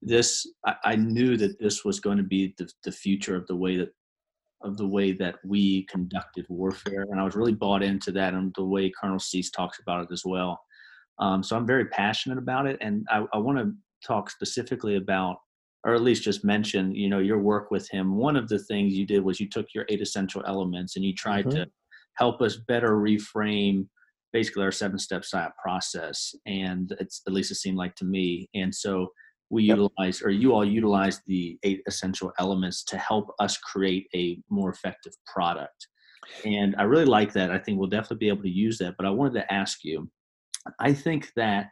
[0.00, 3.56] this, I, I, knew that this was going to be the, the future of the
[3.56, 3.90] way that,
[4.62, 8.52] of the way that we conducted warfare, and I was really bought into that, and
[8.56, 10.58] the way Colonel Cease talks about it as well.
[11.18, 13.74] Um, so I'm very passionate about it, and I, I want to
[14.06, 15.36] talk specifically about
[15.84, 18.16] or at least just mention you know your work with him.
[18.16, 21.14] One of the things you did was you took your eight essential elements and you
[21.14, 21.62] tried mm-hmm.
[21.62, 21.70] to
[22.14, 23.86] help us better reframe
[24.32, 28.48] basically our seven step PSYOP process and it's at least it seemed like to me.
[28.54, 29.08] And so
[29.48, 29.78] we yep.
[29.78, 34.70] utilize or you all utilize the eight essential elements to help us create a more
[34.70, 35.88] effective product.
[36.44, 37.50] And i really like that.
[37.50, 38.94] I think we'll definitely be able to use that.
[38.96, 40.08] But i wanted to ask you
[40.78, 41.68] i think that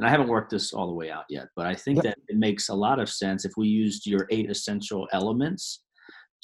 [0.00, 2.04] and I haven't worked this all the way out yet, but I think yep.
[2.04, 5.82] that it makes a lot of sense if we used your eight essential elements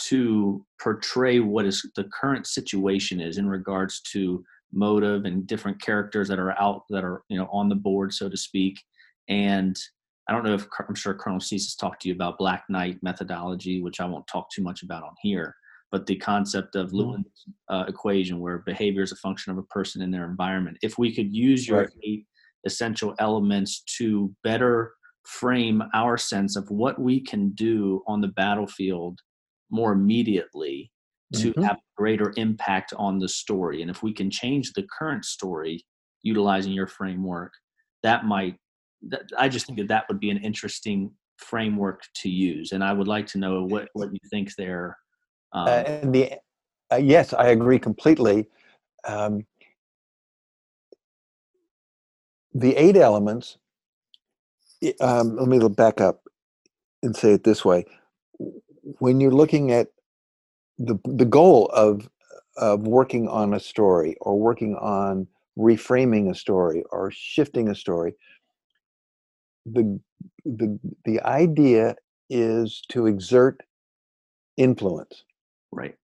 [0.02, 4.44] to portray what is the current situation is in regards to
[4.74, 8.28] motive and different characters that are out that are you know on the board so
[8.28, 8.78] to speak
[9.30, 9.78] and
[10.28, 12.98] i don't know if i'm sure colonel cease has talked to you about black knight
[13.00, 15.54] methodology which i won't talk too much about on here
[15.90, 16.96] but the concept of mm-hmm.
[16.96, 20.98] lewin's uh, equation where behavior is a function of a person in their environment if
[20.98, 21.90] we could use your right.
[22.02, 22.26] eight
[22.66, 24.92] essential elements to better
[25.24, 29.18] frame our sense of what we can do on the battlefield
[29.70, 30.90] more immediately
[31.34, 31.62] to mm-hmm.
[31.62, 33.82] have greater impact on the story.
[33.82, 35.84] And if we can change the current story
[36.22, 37.52] utilizing your framework,
[38.02, 38.56] that might.
[39.08, 42.92] That, I just think that that would be an interesting framework to use, and I
[42.92, 44.96] would like to know what what you think there.
[45.52, 46.32] Um, uh, and the
[46.92, 48.48] uh, yes, I agree completely.
[49.06, 49.44] Um,
[52.61, 53.59] the eight elements.
[55.00, 56.22] Um, let me back up
[57.02, 57.84] and say it this way:
[58.98, 59.88] when you're looking at
[60.78, 62.09] the the goal of
[62.57, 65.26] of working on a story or working on
[65.59, 68.14] reframing a story or shifting a story
[69.66, 70.00] the
[70.44, 71.96] the the idea
[72.30, 73.62] is to exert
[74.57, 75.24] influence
[75.72, 75.96] right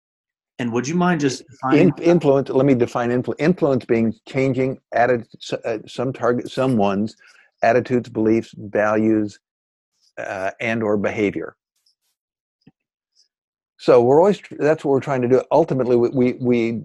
[0.60, 1.42] and would you mind just
[1.72, 5.26] In, influence let me define influence influence being changing added
[5.64, 7.16] uh, some target someone's
[7.62, 9.40] attitudes beliefs values
[10.18, 11.56] uh, and or behavior.
[13.78, 15.42] So we're always that's what we're trying to do.
[15.50, 16.82] Ultimately we we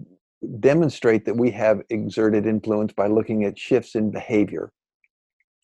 [0.60, 4.72] demonstrate that we have exerted influence by looking at shifts in behavior.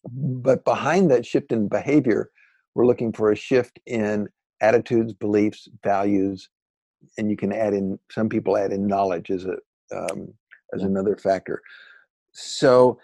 [0.04, 2.30] But behind that shift in behavior
[2.74, 4.28] we're looking for a shift in
[4.60, 6.50] attitudes beliefs values
[7.18, 9.56] and you can add in some people add in knowledge as a
[9.94, 10.32] um,
[10.74, 11.60] as another factor.
[12.32, 12.98] So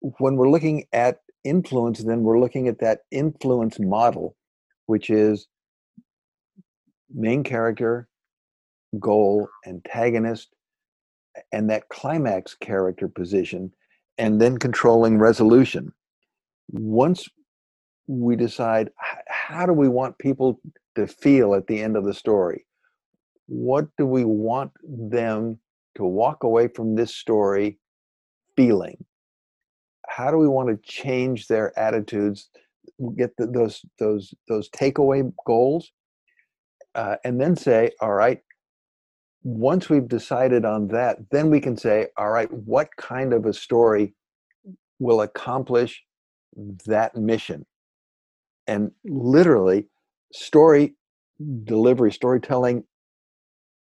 [0.00, 4.36] when we're looking at influence then we're looking at that influence model
[4.86, 5.46] which is
[7.12, 8.08] main character,
[8.98, 10.54] goal, antagonist,
[11.52, 13.72] and that climax character position,
[14.18, 15.92] and then controlling resolution.
[16.70, 17.28] Once
[18.06, 18.90] we decide
[19.28, 20.60] how do we want people
[20.94, 22.66] to feel at the end of the story,
[23.46, 25.58] what do we want them
[25.96, 27.78] to walk away from this story
[28.56, 29.04] feeling?
[30.08, 32.48] How do we want to change their attitudes?
[33.16, 35.90] Get the, those those those takeaway goals
[36.94, 38.40] uh, and then say, all right,
[39.42, 43.52] once we've decided on that, then we can say, all right, what kind of a
[43.52, 44.14] story
[44.98, 46.02] will accomplish
[46.86, 47.66] that mission?
[48.66, 49.88] And literally,
[50.32, 50.94] story
[51.64, 52.84] delivery, storytelling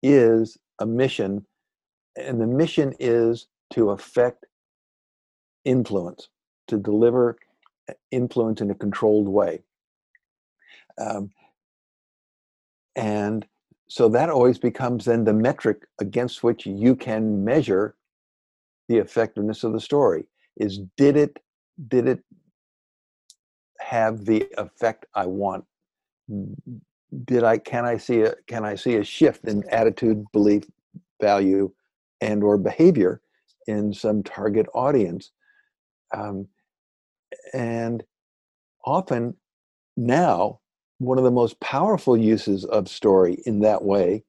[0.04, 1.46] is a mission,
[2.16, 4.46] and the mission is to affect
[5.66, 6.30] influence,
[6.68, 7.38] to deliver
[7.90, 9.62] uh, influence in a controlled way.
[11.00, 11.32] Um,
[12.96, 13.48] and
[13.88, 17.96] so that always becomes then the metric against which you can measure
[18.90, 20.26] the effectiveness of the story
[20.58, 21.40] is did it
[21.88, 22.20] did it
[23.80, 25.66] have the effect i want
[27.26, 30.64] did i can i see a can i see a shift in attitude belief
[31.22, 31.72] value
[32.22, 33.22] and or behavior
[33.68, 35.32] in some target audience
[36.16, 36.48] um,
[37.54, 38.04] and
[38.86, 39.36] often
[39.98, 40.60] now
[41.00, 44.24] one of the most powerful uses of story in that way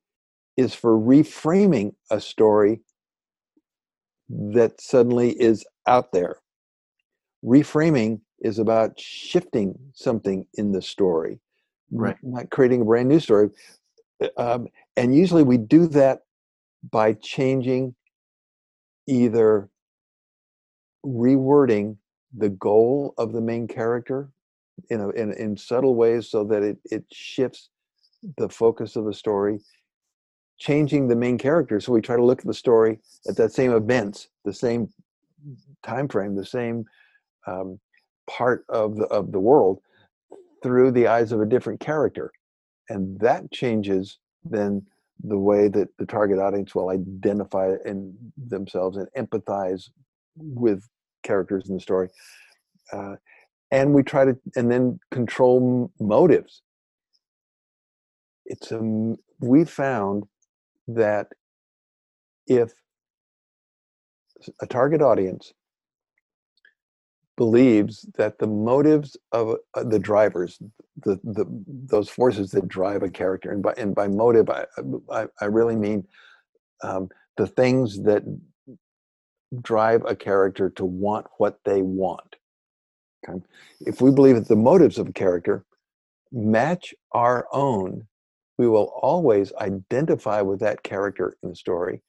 [0.57, 2.80] is for reframing a story
[4.28, 6.37] that suddenly is out there.
[7.45, 11.41] Reframing is about shifting something in the story,
[11.91, 12.16] right?
[12.22, 13.51] Not creating a brand new story.
[14.20, 16.20] Uh, um, and usually we do that
[16.91, 17.95] by changing
[19.07, 19.68] either
[21.05, 21.97] rewording
[22.37, 24.30] the goal of the main character
[24.91, 27.68] in, a, in, in subtle ways so that it, it shifts
[28.39, 29.61] the focus of the story
[30.59, 33.72] changing the main character so we try to look at the story at that same
[33.72, 34.89] events the same
[35.82, 36.85] time frame the same
[37.47, 37.78] um,
[38.28, 39.80] part of the of the world
[40.64, 42.32] through the eyes of a different character
[42.88, 44.82] and that changes then
[45.22, 49.90] the way that the target audience will identify in themselves and empathize
[50.36, 50.88] with
[51.22, 52.08] characters in the story
[52.92, 53.14] uh,
[53.74, 56.62] and we try to and then control motives.
[58.46, 60.24] It's a we found
[60.86, 61.28] that
[62.46, 62.72] if
[64.60, 65.52] a target audience
[67.37, 70.59] believes that the motives of uh, the drivers
[71.03, 74.64] the, the those forces that drive a character and by and by motive i
[75.11, 76.07] i, I really mean
[76.82, 78.22] um, the things that
[79.61, 82.37] drive a character to want what they want
[83.28, 83.41] Okay?
[83.80, 85.64] If we believe that the motives of a character
[86.32, 88.07] match our own,
[88.59, 92.03] we will always identify with that character in the story.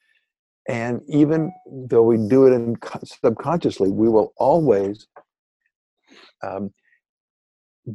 [0.67, 5.07] And even though we do it in, subconsciously, we will always
[6.41, 6.71] um,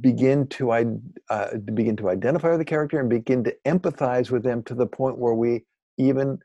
[0.00, 4.62] begin to uh, begin to identify with the character and begin to empathize with them
[4.64, 5.64] to the point where we
[5.98, 6.38] even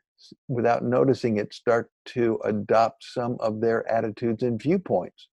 [0.48, 5.28] without noticing it start to adopt some of their attitudes and viewpoints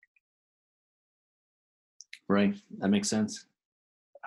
[2.27, 2.55] Right.
[2.79, 3.45] That makes sense.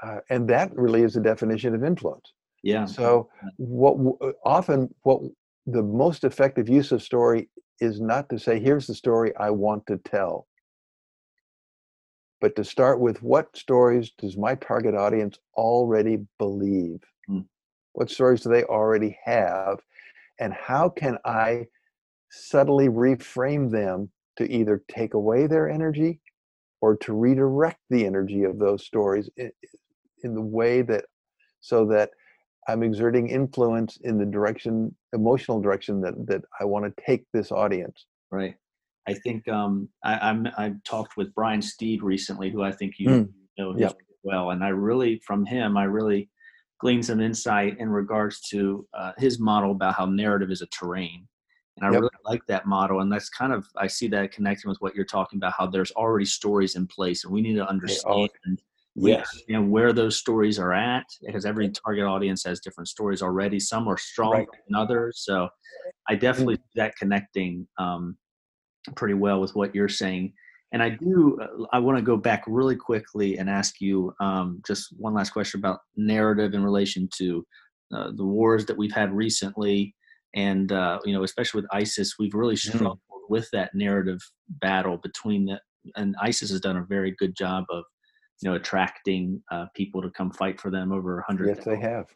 [0.03, 2.33] Uh, and that really is the definition of influence.
[2.62, 2.85] Yeah.
[2.85, 3.97] So what
[4.45, 5.23] often what
[5.67, 7.49] the most effective use of story
[7.81, 10.47] is not to say, here's the story I want to tell,
[12.41, 17.01] but to start with what stories does my target audience already believe?
[17.29, 17.47] Mm.
[17.93, 19.81] What stories do they already have?
[20.39, 21.67] And how can I
[22.31, 26.21] subtly reframe them to either take away their energy
[26.81, 29.51] or to redirect the energy of those stories in,
[30.23, 31.07] in the way that
[31.61, 32.11] so that
[32.69, 37.53] I'm exerting influence in the direction, emotional direction that that I want to take this
[37.53, 38.07] audience.
[38.31, 38.57] Right.
[39.09, 43.09] I think um, I, I'm I talked with Brian Steed recently, who I think you
[43.09, 43.29] mm.
[43.57, 43.97] know yep.
[44.25, 46.29] well, and I really from him I really
[46.79, 51.27] gleaned some insight in regards to uh, his model about how narrative is a terrain.
[51.77, 52.01] And I yep.
[52.01, 53.01] really like that model.
[53.01, 55.93] And that's kind of, I see that connecting with what you're talking about, how there's
[55.93, 58.31] already stories in place and we need to understand
[58.97, 59.28] yes.
[59.49, 63.61] and where those stories are at because every target audience has different stories already.
[63.61, 64.49] Some are stronger right.
[64.68, 65.22] than others.
[65.24, 65.49] So
[66.09, 66.59] I definitely mm.
[66.59, 68.16] see that connecting um,
[68.94, 70.32] pretty well with what you're saying.
[70.72, 74.62] And I do, uh, I want to go back really quickly and ask you um,
[74.66, 77.47] just one last question about narrative in relation to
[77.94, 79.94] uh, the wars that we've had recently.
[80.34, 82.59] And, uh, you know, especially with ISIS, we've really mm.
[82.59, 83.20] struggled mm.
[83.28, 85.61] with that narrative battle between the,
[85.94, 87.84] and ISIS has done a very good job of,
[88.43, 91.49] you know, attracting uh, people to come fight for them over a hundred.
[91.49, 92.07] Yes, they have.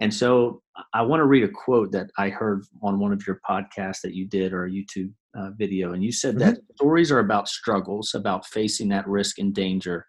[0.00, 3.40] And so I want to read a quote that I heard on one of your
[3.48, 5.94] podcasts that you did or a YouTube uh, video.
[5.94, 6.50] And you said mm-hmm.
[6.50, 10.06] that stories are about struggles, about facing that risk and danger,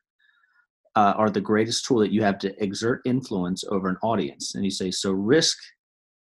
[0.97, 4.55] uh, are the greatest tool that you have to exert influence over an audience.
[4.55, 5.57] And you say, so risk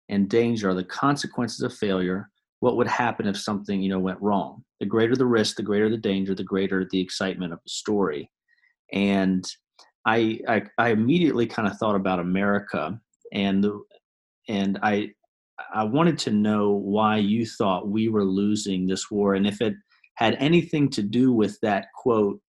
[0.08, 2.30] and danger are the consequences of failure.
[2.60, 4.64] What would happen if something, you know, went wrong?
[4.80, 8.30] The greater the risk, the greater the danger, the greater the excitement of the story.
[8.92, 9.44] And
[10.06, 13.00] I, I, I immediately kind of thought about America
[13.32, 13.80] and the
[14.48, 15.10] and I
[15.72, 19.74] I wanted to know why you thought we were losing this war and if it
[20.16, 22.40] had anything to do with that quote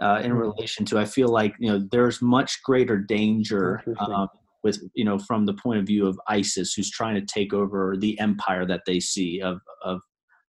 [0.00, 0.40] uh, in mm-hmm.
[0.40, 4.28] relation to I feel like you know there's much greater danger um,
[4.62, 7.96] with you know from the point of view of ISIS who's trying to take over
[7.98, 10.00] the empire that they see of of,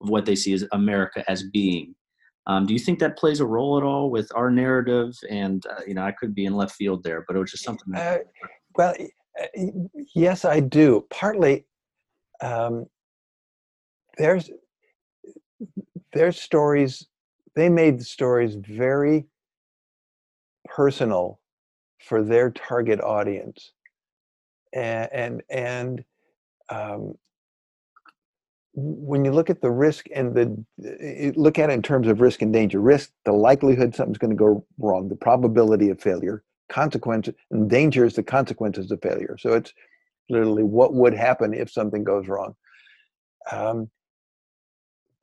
[0.01, 1.95] of what they see as America as being.
[2.45, 5.17] Um, do you think that plays a role at all with our narrative?
[5.29, 7.63] And uh, you know, I could be in left field there, but it was just
[7.63, 7.95] something.
[7.95, 8.19] Uh,
[8.75, 8.93] well,
[9.41, 9.45] uh,
[10.13, 11.05] yes, I do.
[11.09, 11.65] Partly,
[12.41, 12.85] um,
[14.17, 14.49] there's
[16.11, 17.07] there's stories.
[17.55, 19.25] They made the stories very
[20.65, 21.39] personal
[21.99, 23.71] for their target audience,
[24.73, 26.03] and and, and
[26.69, 27.15] um,
[28.76, 32.41] when you look at the risk and the look at it in terms of risk
[32.41, 36.43] and danger risk the likelihood something's going to go wrong the probability of failure
[36.74, 39.38] consequence and danger is the consequences of failure.
[39.39, 39.74] So it's
[40.30, 42.55] literally what would happen if something goes wrong.
[43.51, 43.89] Um,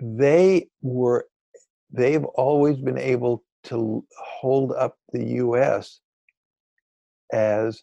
[0.01, 1.27] they were
[1.93, 6.01] they've always been able to hold up the us
[7.33, 7.83] as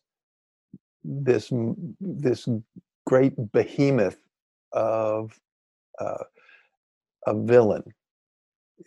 [1.03, 1.51] this
[1.99, 2.47] this
[3.05, 4.17] great behemoth
[4.71, 5.37] of
[5.99, 6.23] uh,
[7.27, 7.83] a villain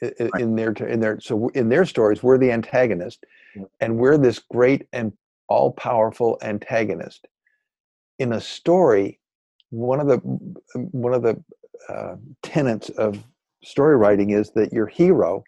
[0.01, 0.43] in, right.
[0.43, 3.25] in their in their so in their stories we're the antagonist
[3.81, 5.13] and we're this great and
[5.49, 7.27] all powerful antagonist.
[8.19, 9.19] In a story
[9.71, 10.17] one of the
[10.75, 11.43] one of the
[11.89, 13.25] uh, tenets of
[13.63, 15.45] story writing is that your hero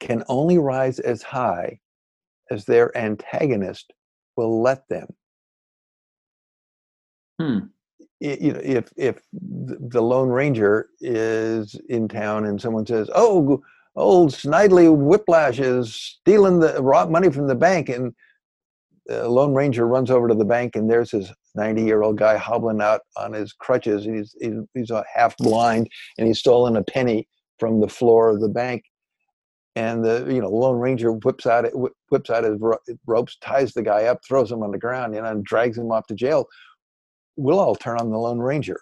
[0.00, 1.78] can only rise as high
[2.50, 3.92] as their antagonist
[4.36, 5.08] will let them.
[7.40, 7.58] Hmm
[8.20, 13.62] you know if if the lone ranger is in town and someone says oh
[13.94, 18.12] old snidely whiplash is stealing the raw money from the bank and
[19.06, 22.36] the lone ranger runs over to the bank and there's his 90 year old guy
[22.36, 24.34] hobbling out on his crutches he's
[24.74, 25.88] he's half blind
[26.18, 27.26] and he's stolen a penny
[27.58, 28.84] from the floor of the bank.
[29.74, 31.66] And the you know lone ranger whips out
[32.08, 32.58] whips out his
[33.06, 35.92] ropes ties the guy up throws him on the ground you know and drags him
[35.92, 36.46] off to jail
[37.36, 38.80] we'll all turn on the Lone Ranger.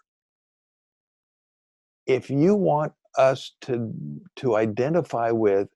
[2.07, 3.93] If you want us to,
[4.37, 5.69] to identify with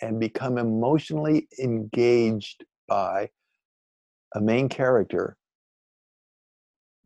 [0.00, 3.30] and become emotionally engaged by
[4.34, 5.36] a main character,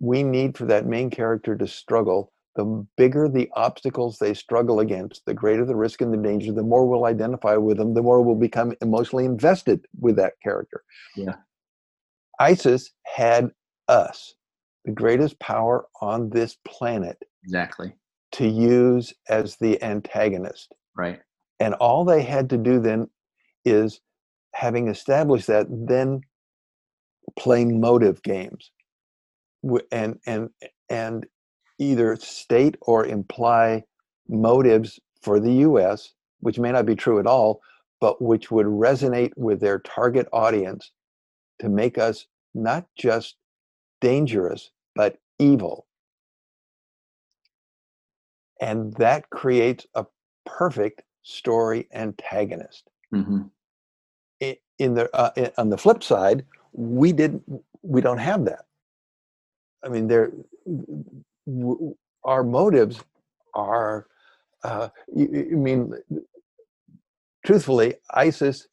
[0.01, 2.33] we need for that main character to struggle.
[2.55, 6.63] The bigger the obstacles they struggle against, the greater the risk and the danger, the
[6.63, 10.83] more we'll identify with them, the more we'll become emotionally invested with that character.
[11.17, 11.37] Yeah.
[12.39, 13.53] ISIS had
[13.89, 14.35] us
[14.85, 17.93] the greatest power on this planet exactly.
[18.33, 20.73] to use as the antagonist.
[20.97, 21.21] Right.
[21.61, 23.09] And all they had to do then
[23.65, 24.01] is
[24.55, 26.23] having established that then
[27.39, 28.71] playing motive games
[29.93, 30.51] and and
[30.91, 31.27] and
[31.79, 33.83] either state or imply
[34.29, 37.61] motives for the US, which may not be true at all,
[38.01, 40.91] but which would resonate with their target audience
[41.61, 43.37] to make us not just
[44.03, 45.87] dangerous, but evil.
[48.61, 50.05] And that creates a
[50.45, 52.91] perfect story antagonist.
[53.15, 53.43] Mm-hmm.
[54.79, 57.45] In the uh, on the flip side, we didn't
[57.83, 58.65] we don't have that.
[59.85, 60.33] I mean, there
[62.25, 63.01] our motives
[63.55, 64.07] are.
[64.65, 65.25] Uh, I
[65.67, 65.95] mean,
[67.45, 68.69] truthfully, ISIS.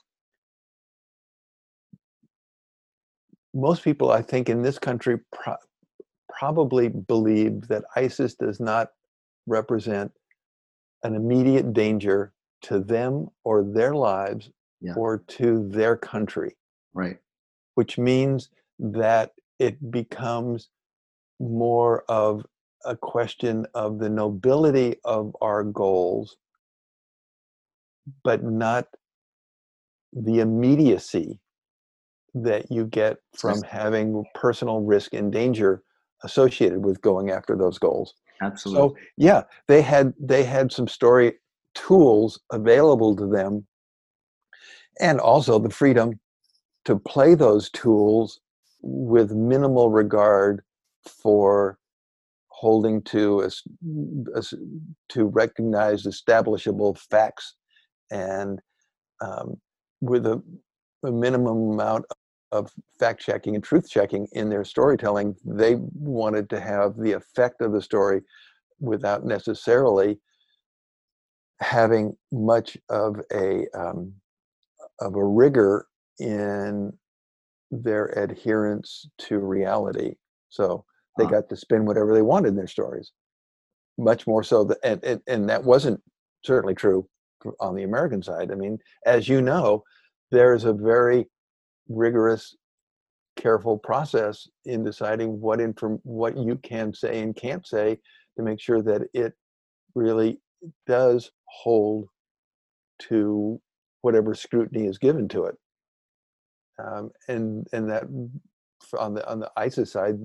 [3.60, 5.56] Most people, I think, in this country pro-
[6.30, 8.92] probably believe that ISIS does not
[9.48, 10.12] represent
[11.04, 14.50] an immediate danger to them or their lives
[14.82, 14.94] yeah.
[14.96, 16.56] or to their country.
[16.94, 17.18] Right.
[17.76, 18.50] Which means
[18.80, 20.70] that it becomes
[21.40, 22.46] more of
[22.86, 26.38] a question of the nobility of our goals,
[28.24, 28.88] but not
[30.14, 31.40] the immediacy
[32.34, 35.84] that you get from having personal risk and danger
[36.24, 38.14] associated with going after those goals.
[38.42, 38.90] Absolutely.
[38.90, 41.34] So yeah, they had they had some story
[41.76, 43.66] tools available to them
[45.00, 46.20] and also the freedom
[46.86, 48.40] to play those tools
[48.82, 50.62] with minimal regard
[51.06, 51.78] for
[52.48, 53.50] holding to a,
[54.36, 54.44] a,
[55.10, 57.56] to recognize establishable facts
[58.12, 58.60] and
[59.22, 59.56] um,
[60.02, 60.42] with a,
[61.04, 62.06] a minimum amount
[62.52, 67.62] of fact checking and truth checking in their storytelling, they wanted to have the effect
[67.62, 68.22] of the story
[68.80, 70.20] without necessarily
[71.62, 74.14] having much of a um,
[75.02, 75.88] of a rigor
[76.20, 76.92] in
[77.72, 80.16] their adherence to reality.
[80.50, 80.86] So
[81.18, 81.32] they huh.
[81.32, 83.12] got to spin whatever they wanted in their stories.
[83.98, 86.02] Much more so that and, and, and that wasn't
[86.44, 87.08] certainly true
[87.60, 88.52] on the American side.
[88.52, 89.84] I mean, as you know,
[90.32, 91.28] there's a very
[91.90, 92.56] rigorous
[93.36, 97.98] careful process in deciding what inform what you can say and can't say
[98.38, 99.34] to make sure that it
[99.96, 100.40] really
[100.88, 102.08] does hold
[103.00, 103.60] to
[104.02, 105.56] whatever scrutiny is given to it.
[106.84, 108.04] Um, and and that
[108.98, 110.16] on the on the ISIS side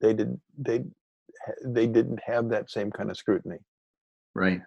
[0.00, 0.84] they did they
[1.64, 3.58] they didn't have that same kind of scrutiny.
[4.34, 4.60] Right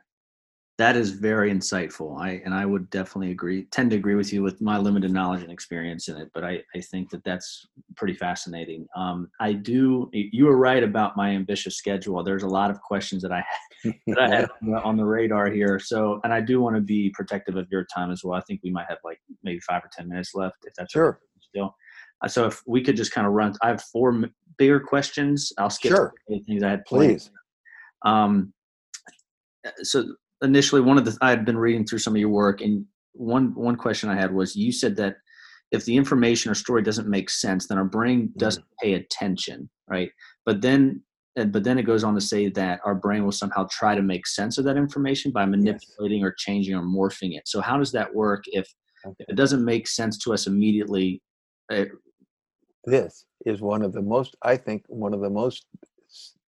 [0.77, 2.19] that is very insightful.
[2.19, 5.41] I and I would definitely agree, tend to agree with you with my limited knowledge
[5.41, 6.29] and experience in it.
[6.33, 8.85] But I, I think that that's pretty fascinating.
[8.95, 10.09] Um, I do.
[10.11, 12.21] You were right about my ambitious schedule.
[12.23, 13.37] There's a lot of questions that I
[13.83, 15.79] had, that I had on, the, on the radar here.
[15.79, 18.37] So, and I do want to be protective of your time as well.
[18.37, 21.21] I think we might have like maybe five or ten minutes left, if that's sure.
[21.39, 21.73] Still,
[22.21, 24.25] uh, so if we could just kind of run, I have four
[24.57, 25.53] bigger questions.
[25.57, 26.13] I'll skip sure.
[26.27, 27.11] the things I had planned.
[27.11, 27.31] Please.
[28.03, 28.53] Um,
[29.83, 30.05] so
[30.45, 33.53] initially one of the I had been reading through some of your work, and one
[33.55, 35.17] one question I had was you said that
[35.71, 38.87] if the information or story doesn't make sense, then our brain doesn't mm-hmm.
[38.87, 40.09] pay attention, right?
[40.45, 41.01] But then
[41.35, 44.25] but then it goes on to say that our brain will somehow try to make
[44.25, 46.27] sense of that information by manipulating yes.
[46.27, 47.45] or changing or morphing it.
[47.45, 48.73] So how does that work if,
[49.05, 49.15] okay.
[49.19, 51.21] if it doesn't make sense to us immediately?
[51.69, 51.89] It,
[52.85, 55.65] this is one of the most, I think, one of the most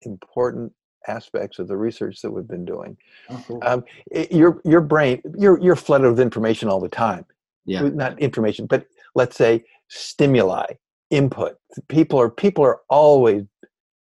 [0.01, 0.73] important
[1.07, 2.97] aspects of the research that we've been doing.
[3.29, 3.59] Oh, cool.
[3.63, 7.25] um, it, your your brain you're you're flooded with information all the time.
[7.65, 7.81] Yeah.
[7.81, 8.85] Not information, but
[9.15, 10.65] let's say stimuli,
[11.09, 11.57] input.
[11.87, 13.43] People are people are always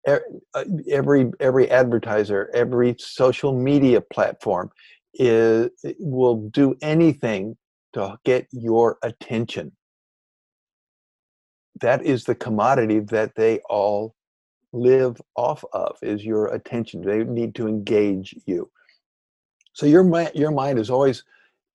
[0.07, 0.19] uh,
[0.89, 4.71] every every advertiser, every social media platform
[5.13, 7.57] is will do anything
[7.93, 9.71] to get your attention.
[11.81, 14.15] That is the commodity that they all
[14.73, 17.01] live off of is your attention.
[17.01, 18.69] They need to engage you.
[19.73, 20.03] So your
[20.33, 21.23] your mind is always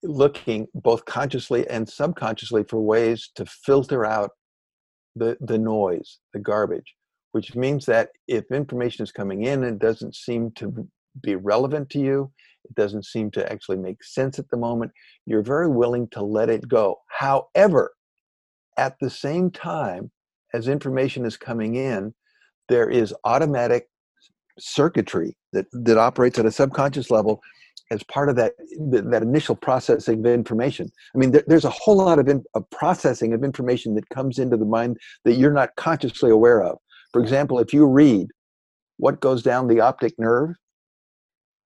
[0.03, 4.31] looking both consciously and subconsciously for ways to filter out
[5.15, 6.95] the the noise, the garbage,
[7.33, 10.87] which means that if information is coming in and doesn't seem to
[11.23, 12.31] be relevant to you,
[12.65, 14.93] it doesn't seem to actually make sense at the moment,
[15.25, 16.97] you're very willing to let it go.
[17.09, 17.95] However,
[18.77, 20.11] at the same time
[20.53, 22.15] as information is coming in,
[22.69, 23.89] there is automatic
[24.59, 27.41] circuitry that, that operates at a subconscious level
[27.91, 28.53] as part of that
[28.91, 30.91] that initial processing of information.
[31.15, 34.39] I mean, there, there's a whole lot of, in, of processing of information that comes
[34.39, 36.79] into the mind that you're not consciously aware of.
[37.13, 38.29] For example, if you read,
[38.97, 40.57] what goes down the optic nerve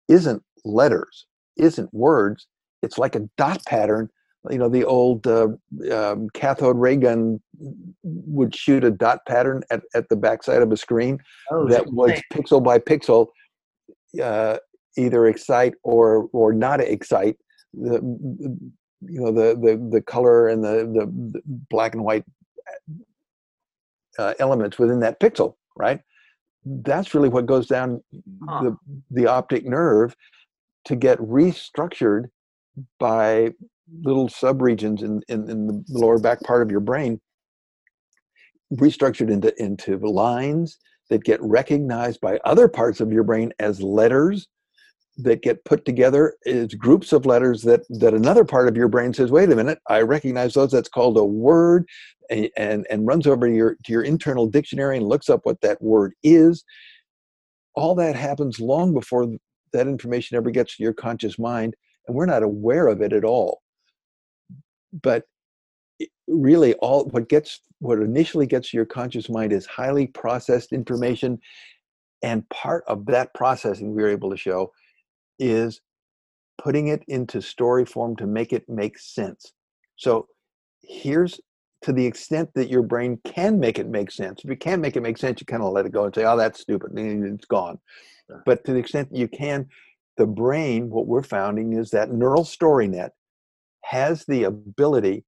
[0.09, 1.27] isn't letters,
[1.57, 2.47] isn't words.
[2.83, 4.11] It's like a dot pattern
[4.49, 5.49] you know the old uh,
[5.93, 7.41] um, cathode ray gun
[8.03, 11.19] would shoot a dot pattern at, at the backside of a screen
[11.51, 13.29] oh, that was pixel by pixel
[14.23, 14.57] uh,
[14.97, 17.37] either excite or or not excite
[17.75, 18.01] the
[19.03, 22.25] you know the the the color and the the, the black and white
[24.19, 26.01] uh, elements within that pixel right
[26.65, 28.03] that's really what goes down
[28.49, 28.63] huh.
[28.63, 28.77] the
[29.11, 30.17] the optic nerve
[30.85, 32.29] to get restructured
[32.99, 33.53] by
[34.03, 37.21] little subregions in, in, in the lower back part of your brain
[38.75, 40.79] restructured into into lines
[41.09, 44.47] that get recognized by other parts of your brain as letters
[45.17, 49.13] that get put together is groups of letters that that another part of your brain
[49.13, 50.71] says wait a minute i recognize those.
[50.71, 51.87] That's called a word
[52.31, 55.83] and and, and runs over your to your internal dictionary and looks up what that
[55.83, 56.65] word is.
[57.75, 59.27] All that happens long before
[59.73, 61.75] that information ever gets to your conscious mind
[62.07, 63.61] and we're not aware of it at all
[65.03, 65.25] but
[66.29, 71.39] really all what gets what initially gets to your conscious mind is highly processed information
[72.23, 74.71] and part of that processing we were able to show
[75.39, 75.81] is
[76.63, 79.53] putting it into story form to make it make sense.
[79.97, 80.29] So
[80.83, 81.41] here's
[81.83, 84.97] to the extent that your brain can make it make sense if you can't make
[84.97, 87.25] it make sense you kind of let it go and say oh that's stupid and
[87.25, 87.79] it's gone.
[88.45, 89.67] But to the extent that you can
[90.19, 93.13] the brain what we're finding is that neural story net
[93.85, 95.25] has the ability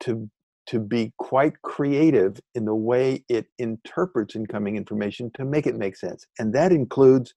[0.00, 0.28] to
[0.66, 5.96] to be quite creative in the way it interprets incoming information to make it make
[5.96, 7.34] sense and that includes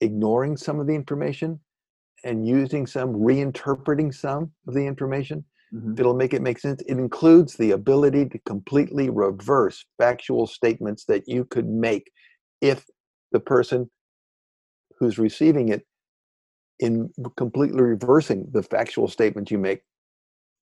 [0.00, 1.58] ignoring some of the information
[2.24, 5.44] and using some reinterpreting some of the information
[5.74, 5.94] mm-hmm.
[5.98, 11.24] it'll make it make sense it includes the ability to completely reverse factual statements that
[11.26, 12.10] you could make
[12.60, 12.84] if
[13.32, 13.90] the person
[14.98, 15.84] who's receiving it
[16.80, 19.82] in completely reversing the factual statement you make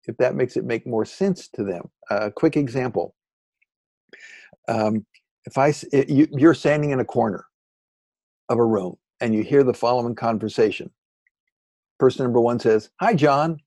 [0.07, 1.91] if that makes it make more sense to them.
[2.11, 3.15] A quick example.
[4.69, 5.07] Um,
[5.47, 5.75] if I,
[6.09, 7.47] you, you're standing in a corner
[8.49, 10.91] of a room and you hear the following conversation.
[11.99, 13.59] Person number one says, Hi, John.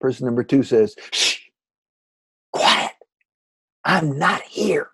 [0.00, 1.38] Person number two says, Shh,
[2.52, 2.92] quiet.
[3.84, 4.90] I'm not here.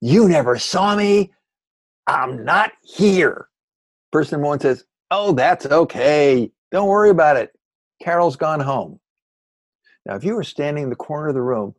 [0.00, 1.32] You never saw me.
[2.06, 3.48] I'm not here.
[4.10, 6.50] Person number one says, Oh, that's okay.
[6.70, 7.50] Don't worry about it.
[8.02, 8.98] Carol's gone home.
[10.06, 11.74] Now, if you were standing in the corner of the room,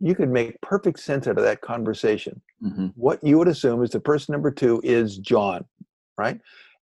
[0.00, 2.42] you could make perfect sense out of that conversation.
[2.60, 2.88] Mm-hmm.
[2.96, 5.64] What you would assume is the person number two is John,
[6.18, 6.40] right?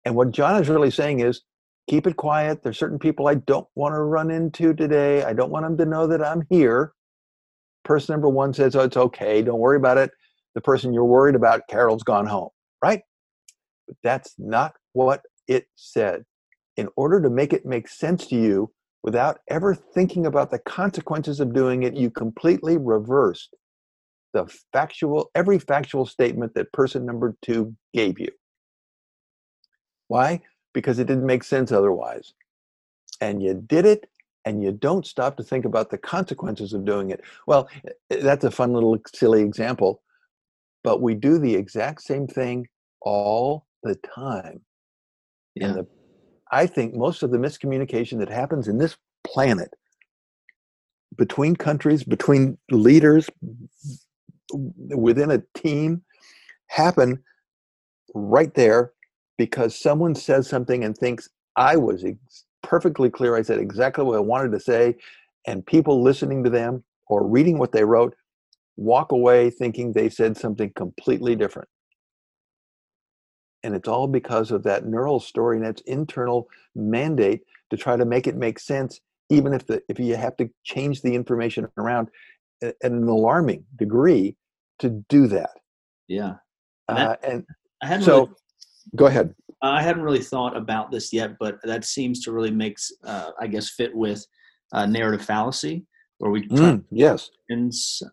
[0.03, 1.43] And what John is really saying is,
[1.89, 2.63] keep it quiet.
[2.63, 5.23] There's certain people I don't want to run into today.
[5.23, 6.91] I don't want them to know that I'm here.
[7.85, 9.41] Person number one says, oh, it's okay.
[9.41, 10.11] Don't worry about it.
[10.53, 12.49] The person you're worried about, Carol's gone home,
[12.83, 13.03] right?
[13.87, 16.25] But that's not what it said.
[16.75, 18.71] In order to make it make sense to you,
[19.03, 23.55] without ever thinking about the consequences of doing it, you completely reversed
[24.33, 28.29] the factual, every factual statement that person number two gave you.
[30.07, 30.41] Why?
[30.73, 32.33] Because it didn't make sense otherwise.
[33.21, 34.09] And you did it,
[34.45, 37.21] and you don't stop to think about the consequences of doing it.
[37.47, 37.67] Well,
[38.09, 40.01] that's a fun little silly example,
[40.83, 42.67] but we do the exact same thing
[43.01, 44.61] all the time.
[45.59, 45.67] Yeah.
[45.67, 45.87] And the
[46.51, 48.95] I think most of the miscommunication that happens in this
[49.25, 49.69] planet
[51.17, 53.29] between countries, between leaders,
[54.53, 56.03] within a team,
[56.67, 57.23] happen
[58.13, 58.93] right there
[59.37, 61.27] because someone says something and thinks
[61.57, 63.35] I was ex- perfectly clear.
[63.35, 64.95] I said exactly what I wanted to say,
[65.45, 68.15] and people listening to them or reading what they wrote
[68.77, 71.67] walk away thinking they said something completely different
[73.67, 78.25] and it's all because of that neural story net's internal mandate to try to make
[78.25, 82.07] it make sense even if the if you have to change the information around
[82.63, 84.35] at an alarming degree
[84.79, 85.51] to do that.
[86.07, 86.35] Yeah.
[86.87, 87.45] And, that, uh, and
[87.83, 88.31] I hadn't so really,
[88.95, 89.35] go ahead.
[89.61, 93.47] I hadn't really thought about this yet but that seems to really makes uh, i
[93.47, 94.23] guess fit with
[94.71, 95.83] uh, narrative fallacy
[96.19, 97.31] where we try mm, yes.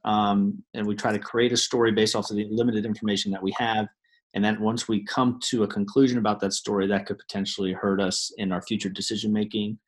[0.04, 3.42] um, and we try to create a story based off of the limited information that
[3.42, 3.86] we have
[4.34, 8.00] and then once we come to a conclusion about that story that could potentially hurt
[8.00, 9.78] us in our future decision making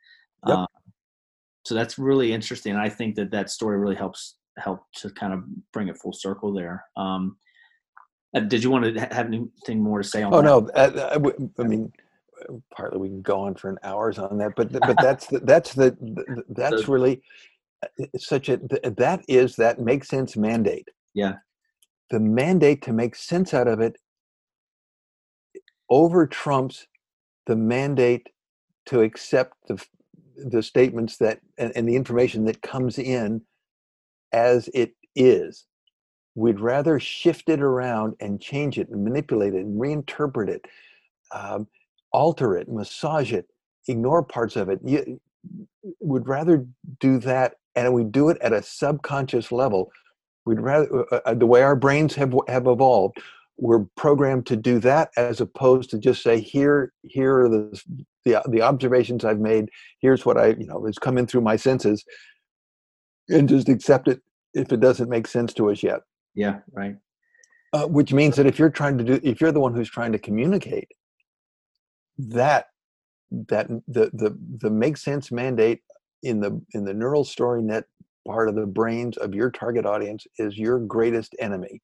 [0.46, 0.58] yep.
[0.58, 0.66] Um,
[1.66, 2.76] so that's really interesting.
[2.76, 5.42] I think that that story really helps help to kind of
[5.72, 6.84] bring it full circle there.
[6.96, 7.38] Um,
[8.36, 10.44] uh, did you want to have anything more to say on oh that?
[10.44, 10.70] no.
[10.70, 11.18] Uh,
[11.58, 11.92] I, I mean
[12.72, 15.72] partly we can go on for an hours on that but but that's the, that's
[15.72, 15.96] the
[16.50, 17.22] that's so, really
[17.82, 20.88] uh, such a that is that make sense mandate.
[21.14, 21.34] Yeah.
[22.10, 23.96] The mandate to make sense out of it
[25.90, 26.86] over trumps
[27.46, 28.28] the mandate
[28.86, 29.84] to accept the,
[30.36, 33.42] the statements that and, and the information that comes in
[34.32, 35.66] as it is.
[36.34, 40.66] We'd rather shift it around and change it and manipulate it and reinterpret it
[41.32, 41.66] um,
[42.12, 43.48] alter it, massage it,
[43.88, 44.80] ignore parts of it.
[44.84, 45.20] You
[46.00, 46.66] would rather
[47.00, 49.90] do that, and we do it at a subconscious level.
[50.44, 53.18] We'd rather uh, uh, the way our brains have have evolved.
[53.58, 57.80] We're programmed to do that as opposed to just say, "Here, here are the
[58.24, 59.70] the, the observations I've made.
[60.00, 62.04] Here's what I you know is coming through my senses,"
[63.28, 64.20] and just accept it
[64.54, 66.00] if it doesn't make sense to us yet.
[66.34, 66.96] Yeah, right.
[67.72, 70.12] Uh, which means that if you're trying to do, if you're the one who's trying
[70.12, 70.88] to communicate,
[72.18, 72.66] that
[73.30, 75.80] that the the the make sense mandate
[76.22, 77.84] in the in the neural story net
[78.26, 81.80] part of the brains of your target audience is your greatest enemy.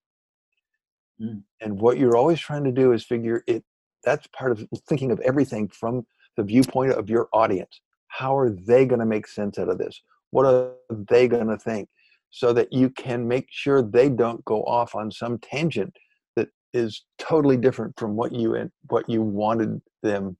[1.22, 1.42] Mm.
[1.60, 3.64] And what you're always trying to do is figure it.
[4.04, 6.06] That's part of thinking of everything from
[6.36, 7.80] the viewpoint of your audience.
[8.08, 10.02] How are they going to make sense out of this?
[10.30, 11.88] What are they going to think?
[12.32, 15.94] so that you can make sure they don't go off on some tangent
[16.34, 20.36] that is totally different from what you what you wanted them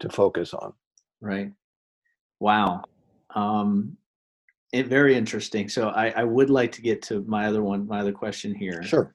[0.00, 0.72] to focus on
[1.20, 1.52] right
[2.40, 2.82] wow
[3.34, 3.96] um
[4.72, 8.00] it very interesting so i i would like to get to my other one my
[8.00, 9.14] other question here sure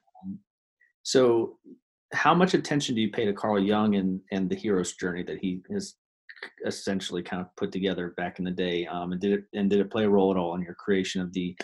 [1.04, 1.58] so
[2.12, 5.38] how much attention do you pay to carl jung and and the hero's journey that
[5.38, 5.94] he has
[6.66, 9.80] essentially kind of put together back in the day um and did it and did
[9.80, 11.56] it play a role at all in your creation of the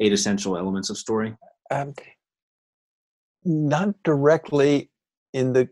[0.00, 1.34] eight essential elements of story?
[1.70, 1.94] Um,
[3.44, 4.90] not directly
[5.32, 5.68] in the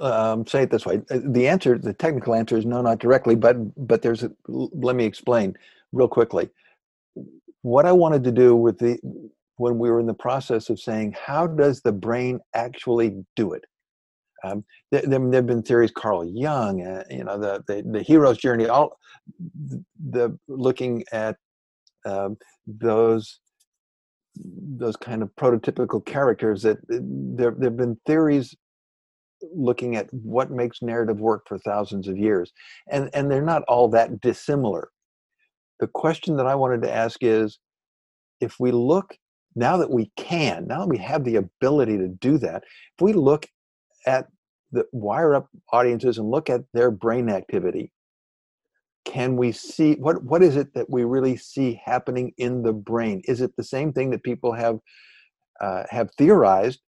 [0.00, 3.36] um, say it this way uh, the answer the technical answer is no not directly
[3.36, 3.56] but
[3.86, 5.56] but there's a, let me explain
[5.92, 6.48] real quickly
[7.62, 8.98] what i wanted to do with the
[9.58, 13.64] when we were in the process of saying how does the brain actually do it?
[14.44, 18.38] Um, there, there, have been theories carl jung uh, you know the, the the hero's
[18.38, 18.96] journey all
[20.10, 21.36] the looking at
[22.06, 22.36] um,
[22.66, 23.40] those
[24.36, 28.54] those kind of prototypical characters that uh, there there have been theories
[29.52, 32.52] looking at what makes narrative work for thousands of years
[32.90, 34.90] and and they're not all that dissimilar.
[35.80, 37.58] The question that i wanted to ask is
[38.40, 39.16] if we look
[39.58, 43.12] now that we can now that we have the ability to do that if we
[43.12, 43.46] look
[44.06, 44.26] at
[44.72, 47.90] the wire up audiences and look at their brain activity
[49.08, 53.22] can we see what what is it that we really see happening in the brain?
[53.24, 54.78] Is it the same thing that people have
[55.62, 56.80] uh, have theorized?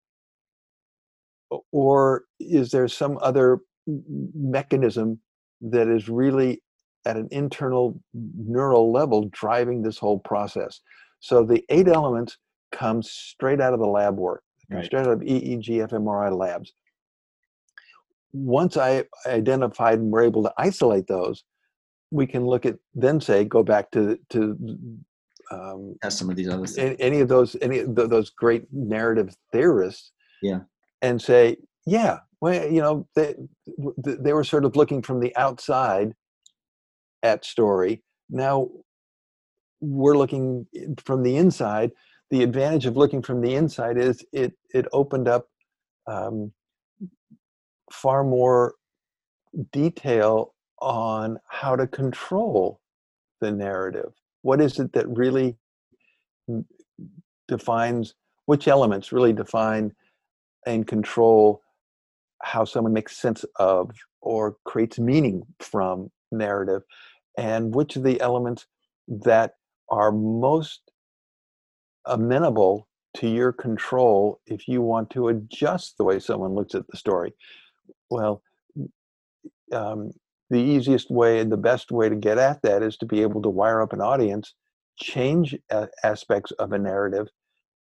[1.72, 5.20] Or is there some other mechanism
[5.62, 6.62] that is really
[7.06, 10.82] at an internal neural level driving this whole process?
[11.22, 12.38] So the eight elements
[12.72, 14.86] come straight out of the lab work right.
[14.86, 16.74] straight out of eeg fmri labs
[18.34, 21.44] once i identified and were able to isolate those
[22.12, 24.58] we can look at then say go back to to
[25.52, 26.96] um, some of these other things.
[27.00, 30.12] any of those any of those great narrative theorists
[30.42, 30.60] yeah
[31.02, 33.36] and say yeah well you know they
[33.98, 36.14] they were sort of looking from the outside
[37.24, 38.70] at story now
[39.82, 40.68] we're looking
[41.04, 41.92] from the inside
[42.30, 45.48] the advantage of looking from the inside is it it opened up
[46.08, 46.52] um,
[47.92, 48.76] far more
[49.72, 52.80] detail on how to control
[53.42, 54.12] the narrative.
[54.42, 55.58] What is it that really
[57.48, 58.14] defines
[58.46, 59.92] which elements really define
[60.66, 61.62] and control
[62.42, 66.82] how someone makes sense of or creates meaning from narrative
[67.38, 68.66] and which of the elements
[69.08, 69.54] that
[69.90, 70.89] are most
[72.06, 72.88] amenable
[73.18, 77.34] to your control if you want to adjust the way someone looks at the story.
[78.10, 78.42] Well
[79.72, 80.12] um,
[80.50, 83.42] the easiest way and the best way to get at that is to be able
[83.42, 84.54] to wire up an audience
[84.98, 85.56] change
[86.04, 87.28] aspects of a narrative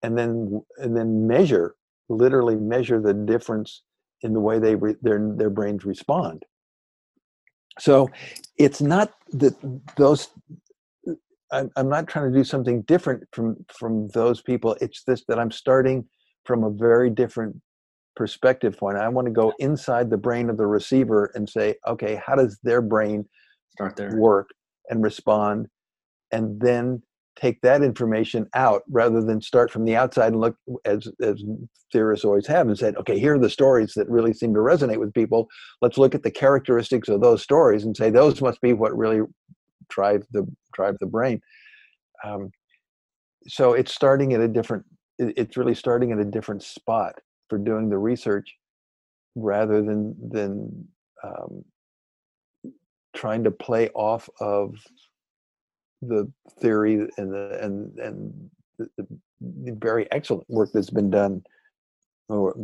[0.02, 1.74] and then and then measure
[2.08, 3.82] literally measure the difference
[4.22, 6.44] in the way they re, their their brains respond.
[7.78, 8.10] So
[8.58, 9.54] it's not that
[9.96, 10.28] those
[11.52, 15.38] I'm, I'm not trying to do something different from from those people it's this that
[15.38, 16.04] i'm starting
[16.44, 17.56] from a very different
[18.16, 18.98] perspective point.
[18.98, 22.58] I want to go inside the brain of the receiver and say, okay, how does
[22.62, 23.24] their brain
[23.70, 24.50] start there work
[24.90, 25.68] and respond,
[26.30, 27.02] and then
[27.36, 31.42] take that information out rather than start from the outside and look as as
[31.92, 34.98] theorists always have and said, okay, here are the stories that really seem to resonate
[34.98, 35.48] with people.
[35.80, 39.22] Let's look at the characteristics of those stories and say those must be what really
[39.90, 41.40] drive the drive the brain.
[42.24, 42.50] Um,
[43.46, 44.84] so it's starting at a different.
[45.18, 47.14] It's really starting at a different spot
[47.48, 48.54] for doing the research
[49.34, 50.88] rather than than
[51.22, 51.64] um,
[53.14, 54.74] trying to play off of
[56.02, 56.30] the
[56.60, 61.42] theory and the and and the, the very excellent work that's been done
[62.28, 62.54] or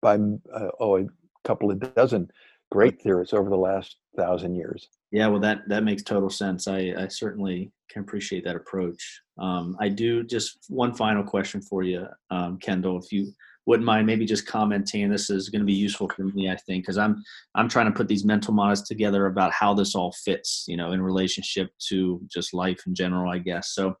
[0.00, 1.06] by uh, oh a
[1.44, 2.30] couple of dozen
[2.70, 4.88] great theorists over the last thousand years.
[5.12, 6.68] Yeah, well, that that makes total sense.
[6.68, 9.20] I, I certainly can appreciate that approach.
[9.38, 13.32] Um, I do just one final question for you, um, Kendall, if you
[13.66, 15.10] wouldn't mind maybe just commenting.
[15.10, 17.22] This is going to be useful for me, I think, because I'm
[17.54, 20.92] I'm trying to put these mental models together about how this all fits, you know,
[20.92, 23.74] in relationship to just life in general, I guess.
[23.74, 23.94] So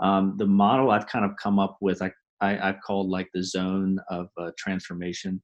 [0.00, 3.42] um, the model I've kind of come up with, I, I have called like the
[3.42, 5.42] zone of uh, transformation.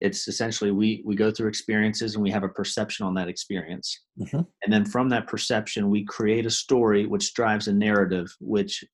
[0.00, 4.00] It's essentially we we go through experiences and we have a perception on that experience,
[4.20, 4.40] mm-hmm.
[4.62, 8.84] and then from that perception we create a story which drives a narrative which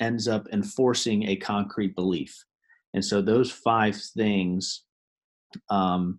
[0.00, 2.34] ends up enforcing a concrete belief
[2.94, 4.84] and so those five things,
[5.68, 6.18] um,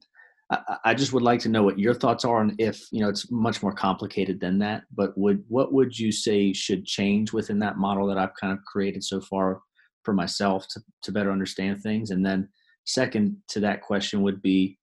[0.51, 3.09] I, I, just would like to know what your thoughts are, and if you know
[3.09, 4.83] it's much more complicated than that.
[4.93, 8.63] But would what would you say should change within that model that I've kind of
[8.65, 9.61] created so far
[10.03, 12.11] for myself to to better understand things?
[12.11, 12.49] And then
[12.85, 14.77] second to that question would be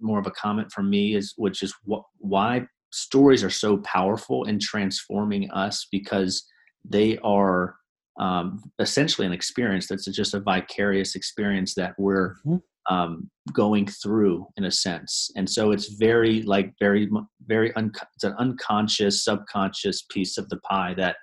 [0.00, 1.74] more of a comment from me is which is
[2.18, 6.46] why stories are so powerful in transforming us because
[6.84, 7.76] they are
[8.20, 12.94] um, essentially an experience that's just a vicarious experience that we're mm-hmm.
[12.94, 17.08] um, going through in a sense and so it's very like very
[17.46, 21.16] very un- it's an unconscious subconscious piece of the pie that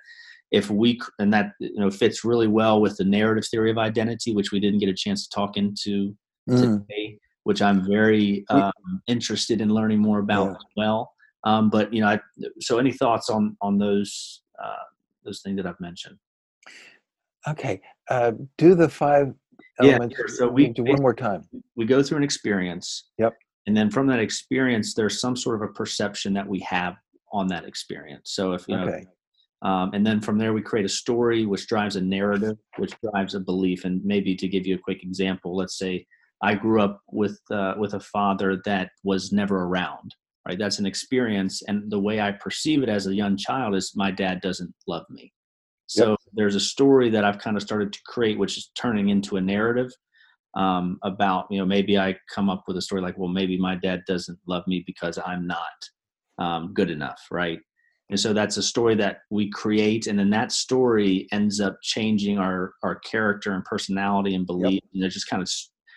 [0.52, 4.34] if we and that you know fits really well with the narrative theory of identity
[4.34, 6.14] which we didn't get a chance to talk into
[6.48, 6.60] mm.
[6.60, 8.72] today which i'm very um,
[9.06, 10.52] interested in learning more about yeah.
[10.52, 11.12] as well
[11.44, 12.20] um, but you know I,
[12.60, 14.84] so any thoughts on on those uh,
[15.24, 16.18] those things that i've mentioned
[17.48, 17.80] Okay.
[18.08, 19.32] Uh, do the five
[19.80, 20.16] elements.
[20.18, 21.42] Yeah, so we do one more time.
[21.76, 23.10] We go through an experience.
[23.18, 23.34] Yep.
[23.66, 26.96] And then from that experience, there's some sort of a perception that we have
[27.32, 28.32] on that experience.
[28.32, 29.04] So if you know, okay.
[29.62, 33.34] Um, and then from there we create a story which drives a narrative, which drives
[33.34, 33.84] a belief.
[33.84, 36.06] And maybe to give you a quick example, let's say
[36.42, 40.14] I grew up with uh, with a father that was never around.
[40.48, 43.92] Right, that's an experience, and the way I perceive it as a young child is
[43.94, 45.32] my dad doesn't love me.
[45.86, 46.18] So yep.
[46.32, 49.40] there's a story that I've kind of started to create, which is turning into a
[49.40, 49.92] narrative
[50.56, 53.74] um, about, you know, maybe I come up with a story like, well, maybe my
[53.74, 55.60] dad doesn't love me because I'm not
[56.38, 57.60] um, good enough, right?
[58.10, 62.38] And so that's a story that we create, and then that story ends up changing
[62.38, 64.82] our our character and personality and belief, yep.
[64.92, 65.48] and it just kind of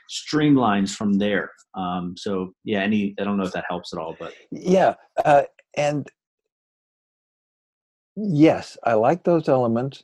[0.09, 1.51] streamlines from there.
[1.73, 4.93] Um, so yeah, any I don't know if that helps at all, but yeah,
[5.25, 5.43] uh,
[5.75, 6.07] and
[8.15, 10.03] yes, I like those elements.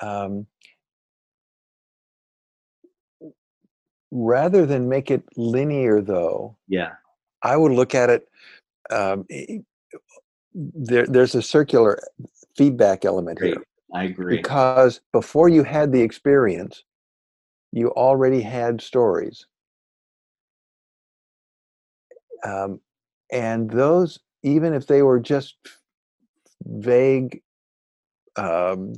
[0.00, 0.46] Um,
[4.10, 6.92] rather than make it linear, though, yeah,
[7.42, 8.28] I would look at it.
[8.90, 9.26] Um,
[10.56, 12.00] there, there's a circular
[12.56, 13.54] feedback element Great.
[13.54, 13.66] here.
[13.94, 14.36] I agree.
[14.36, 16.82] Because before you had the experience,
[17.72, 19.46] you already had stories.
[22.44, 22.80] Um,
[23.30, 25.56] and those, even if they were just
[26.64, 27.42] vague,
[28.36, 28.94] um,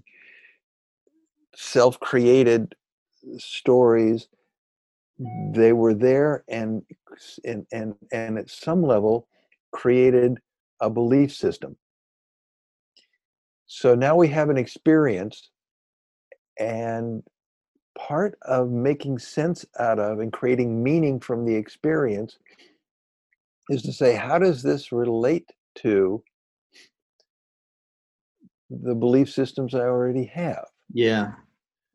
[1.54, 2.74] self created
[3.38, 4.28] stories.
[5.52, 6.82] They were there and,
[7.44, 9.26] and, and, and at some level
[9.72, 10.38] created
[10.80, 11.76] a belief system.
[13.66, 15.50] So now we have an experience,
[16.58, 17.22] and
[17.98, 22.38] part of making sense out of and creating meaning from the experience
[23.68, 26.22] is to say, how does this relate to
[28.70, 30.66] the belief systems I already have.
[30.92, 31.32] Yeah.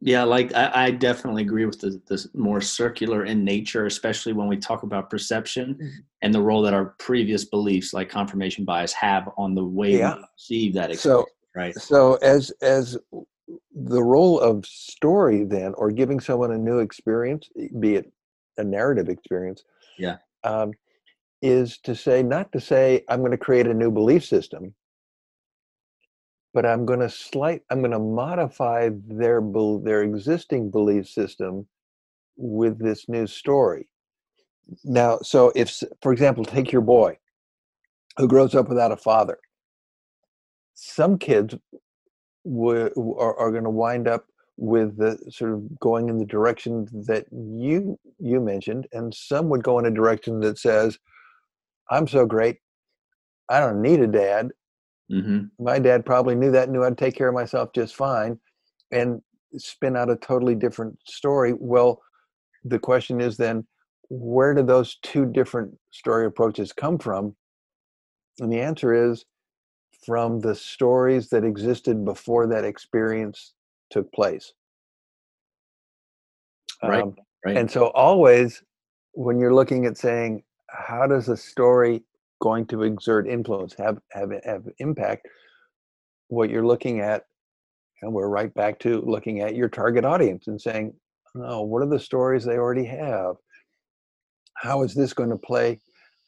[0.05, 4.49] Yeah, like I, I definitely agree with the, the more circular in nature, especially when
[4.49, 5.99] we talk about perception mm-hmm.
[6.21, 10.15] and the role that our previous beliefs, like confirmation bias, have on the way yeah.
[10.15, 11.29] we perceive that experience.
[11.29, 11.75] So, right.
[11.75, 12.97] So, as as
[13.73, 17.47] the role of story, then, or giving someone a new experience,
[17.79, 18.11] be it
[18.57, 19.63] a narrative experience,
[19.97, 20.73] yeah, um,
[21.41, 24.75] is to say not to say I'm going to create a new belief system,
[26.53, 29.41] but I'm going to slight I'm going to modify their
[29.83, 31.67] their existing belief system
[32.37, 33.87] with this new story.
[34.83, 37.17] Now, so if for example, take your boy
[38.17, 39.37] who grows up without a father.
[40.75, 41.55] Some kids
[42.45, 44.25] w- are, are going to wind up
[44.57, 49.63] with the sort of going in the direction that you you mentioned, and some would
[49.63, 50.99] go in a direction that says,
[51.89, 52.57] "I'm so great,
[53.49, 54.51] I don't need a dad.
[55.13, 55.63] Mm-hmm.
[55.63, 58.39] My dad probably knew that, knew I'd take care of myself just fine,
[58.91, 59.21] and
[59.57, 61.53] spin out a totally different story.
[61.57, 62.01] Well,
[62.63, 63.67] the question is then,
[64.09, 67.35] where do those two different story approaches come from?
[68.39, 69.25] And the answer is
[70.05, 73.53] from the stories that existed before that experience
[73.89, 74.53] took place.
[76.81, 77.03] Right.
[77.03, 77.55] Um, right.
[77.55, 78.61] And so, always
[79.13, 82.03] when you're looking at saying, how does a story
[82.43, 85.29] going to exert influence, have have have impact?
[86.27, 87.23] What you're looking at,
[88.01, 90.93] and we're right back to looking at your target audience and saying,
[91.37, 93.35] "Oh, what are the stories they already have?
[94.55, 95.79] How is this going to play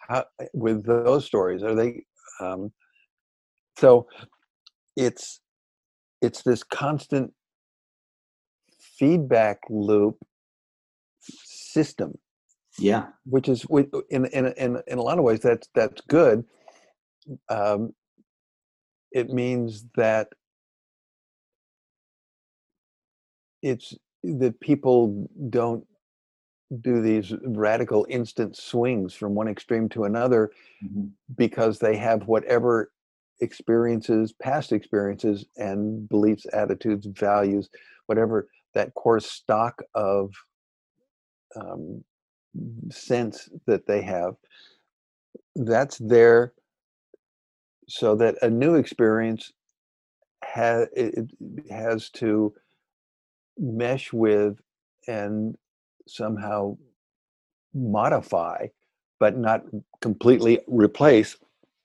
[0.08, 1.64] how, with those stories?
[1.64, 2.06] Are they?"
[2.40, 2.72] Um,
[3.78, 4.08] so,
[4.96, 5.42] it's
[6.22, 7.34] it's this constant
[8.98, 10.16] feedback loop
[11.20, 12.14] system
[12.78, 13.66] yeah which is
[14.10, 16.44] in in in in a lot of ways that's that's good
[17.50, 17.94] um,
[19.12, 20.28] it means that
[23.62, 25.86] it's that people don't
[26.82, 30.52] do these radical instant swings from one extreme to another
[30.84, 31.06] mm-hmm.
[31.38, 32.92] because they have whatever
[33.42, 37.70] experiences past experiences and beliefs attitudes values
[38.08, 40.32] whatever that core stock of
[41.56, 42.04] um,
[42.92, 44.36] sense that they have
[45.56, 46.54] that's there
[47.88, 49.54] so that a new experience
[50.44, 51.30] has it
[51.70, 52.54] has to
[53.58, 54.60] mesh with
[55.08, 55.56] and
[56.08, 56.78] somehow
[57.74, 58.68] modify
[59.20, 59.64] but not
[60.02, 61.38] completely replace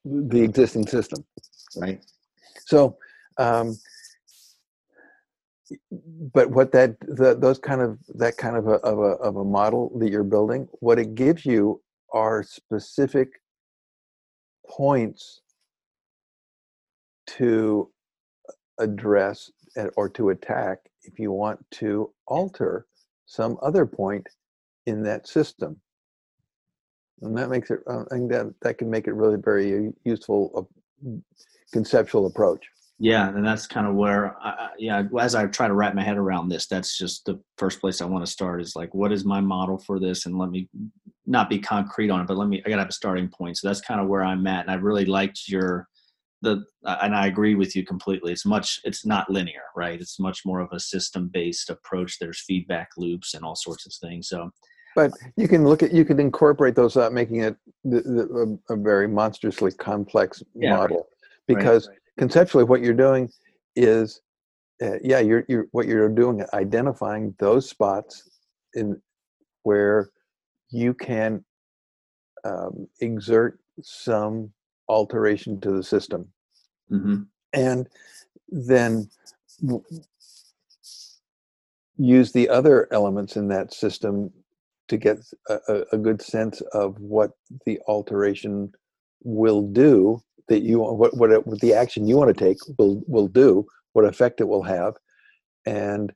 [0.04, 1.24] the existing system
[1.76, 2.04] right?
[2.66, 2.96] So
[3.38, 3.76] um,
[6.32, 9.44] but what that the, those kind of that kind of a, of a of a
[9.44, 11.80] model that you're building what it gives you
[12.12, 13.28] are specific
[14.68, 15.40] points
[17.26, 17.88] to
[18.78, 19.50] address
[19.96, 22.86] or to attack if you want to alter
[23.26, 24.26] some other point
[24.86, 25.80] in that system.
[27.22, 30.68] And that makes it i think that that can make it really very useful
[31.06, 31.10] uh,
[31.70, 32.66] conceptual approach
[33.00, 36.18] yeah and that's kind of where I, yeah as i try to wrap my head
[36.18, 39.24] around this that's just the first place i want to start is like what is
[39.24, 40.26] my model for this?
[40.26, 40.68] And let me
[41.26, 43.56] not be concrete on it but let me i gotta have a starting point.
[43.56, 45.88] So that's kind of where i'm at and i really liked your
[46.42, 48.32] the uh, and i agree with you completely.
[48.32, 49.98] It's much it's not linear right?
[49.98, 52.18] It's much more of a system based approach.
[52.18, 54.50] There's feedback loops and all sorts of things so.
[54.96, 58.74] But you can look at you can incorporate those up making it the, the, a,
[58.74, 61.06] a, very monstrously complex yeah, model right.
[61.46, 63.28] because right, right conceptually what you're doing
[63.76, 64.20] is
[64.82, 68.28] uh, yeah you're, you're what you're doing identifying those spots
[68.74, 69.00] in
[69.62, 70.10] where
[70.70, 71.44] you can
[72.44, 74.50] um, exert some
[74.88, 76.26] alteration to the system
[76.90, 77.22] mm-hmm.
[77.52, 77.88] and
[78.48, 79.08] then
[79.60, 79.84] w-
[81.96, 84.32] use the other elements in that system
[84.88, 87.30] to get a, a, good sense of what
[87.66, 88.72] the alteration
[89.22, 90.20] will do
[90.50, 93.64] that you what what, it, what the action you want to take will will do,
[93.94, 94.94] what effect it will have,
[95.64, 96.12] and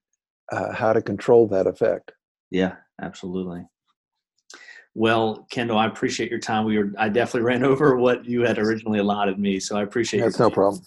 [0.53, 2.13] uh, how to control that effect.
[2.51, 3.65] Yeah, absolutely.
[4.95, 6.65] Well, Kendall, I appreciate your time.
[6.65, 10.21] We were I definitely ran over what you had originally allotted me, so I appreciate.
[10.21, 10.25] It.
[10.25, 10.83] That's no problem.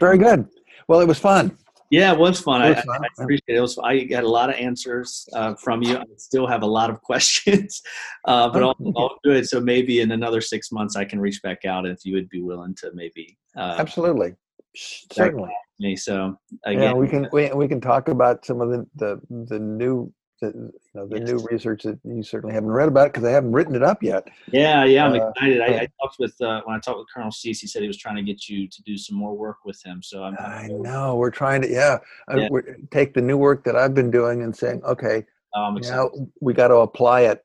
[0.00, 0.48] Very good.
[0.88, 1.56] Well, it was fun.
[1.90, 2.62] Yeah, it was fun.
[2.62, 3.04] It was I, fun.
[3.04, 3.56] I, appreciate it.
[3.56, 5.96] it was, I got a lot of answers uh, from you.
[5.96, 7.82] I still have a lot of questions,
[8.24, 9.48] uh, but all, all, good.
[9.48, 12.42] So maybe in another six months, I can reach back out if you would be
[12.42, 13.38] willing to maybe.
[13.56, 14.34] Uh, Absolutely,
[14.74, 15.50] certainly.
[15.78, 15.94] Me.
[15.94, 19.58] So again, yeah, we can we, we can talk about some of the the, the
[19.58, 21.28] new the, you know, the yes.
[21.28, 24.28] new research that you certainly haven't read about because I haven't written it up yet.
[24.52, 25.60] Yeah, yeah, I'm uh, excited.
[25.60, 27.60] I, I, talked with uh, when I talked with Colonel Cease.
[27.60, 30.02] He said he was trying to get you to do some more work with him.
[30.02, 30.36] So I'm.
[30.38, 31.98] I know we're trying to yeah,
[32.34, 32.48] yeah.
[32.54, 32.60] I,
[32.90, 36.10] take the new work that I've been doing and saying okay, oh, now
[36.40, 37.44] we got to apply it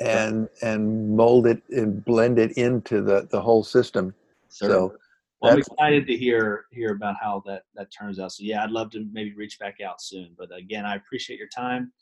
[0.00, 4.14] and and mold it and blend it into the the whole system.
[4.48, 4.88] Certainly.
[4.88, 4.96] So.
[5.42, 8.32] Well, I'm excited to hear hear about how that that turns out.
[8.32, 10.34] So yeah, I'd love to maybe reach back out soon.
[10.36, 11.92] But again, I appreciate your time.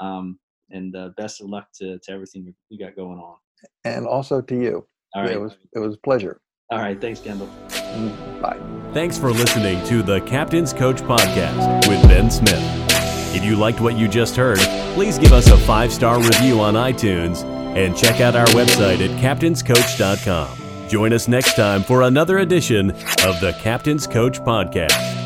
[0.00, 0.38] Um,
[0.70, 3.36] and uh, best of luck to, to everything you got going on.
[3.84, 4.86] And also to you.
[5.14, 5.30] All right.
[5.30, 6.40] Yeah, it was it was a pleasure.
[6.70, 7.00] All right.
[7.00, 7.48] Thanks, Kendall.
[7.68, 8.58] Mm, bye.
[8.94, 12.62] Thanks for listening to the Captain's Coach Podcast with Ben Smith.
[13.34, 14.58] If you liked what you just heard,
[14.94, 17.44] please give us a five star review on iTunes
[17.76, 20.88] and check out our website at captainscoach.com.
[20.88, 25.19] Join us next time for another edition of the Captain's Coach Podcast.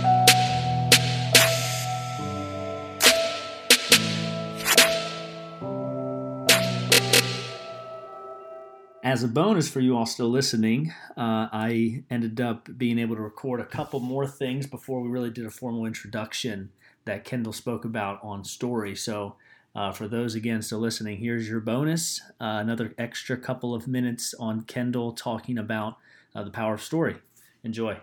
[9.15, 13.23] As a bonus for you all still listening, uh, I ended up being able to
[13.23, 16.73] record a couple more things before we really did a formal introduction
[17.05, 18.97] that Kendall spoke about on story.
[18.97, 19.36] So,
[19.73, 24.35] uh, for those again still listening, here's your bonus uh, another extra couple of minutes
[24.41, 25.97] on Kendall talking about
[26.35, 27.15] uh, the power of story.
[27.62, 27.97] Enjoy.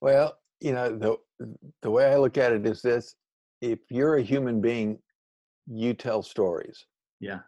[0.00, 0.98] Well, you know,
[1.38, 3.14] the, the way I look at it is this
[3.60, 4.98] if you're a human being,
[5.68, 6.86] you tell stories.
[7.20, 7.42] Yeah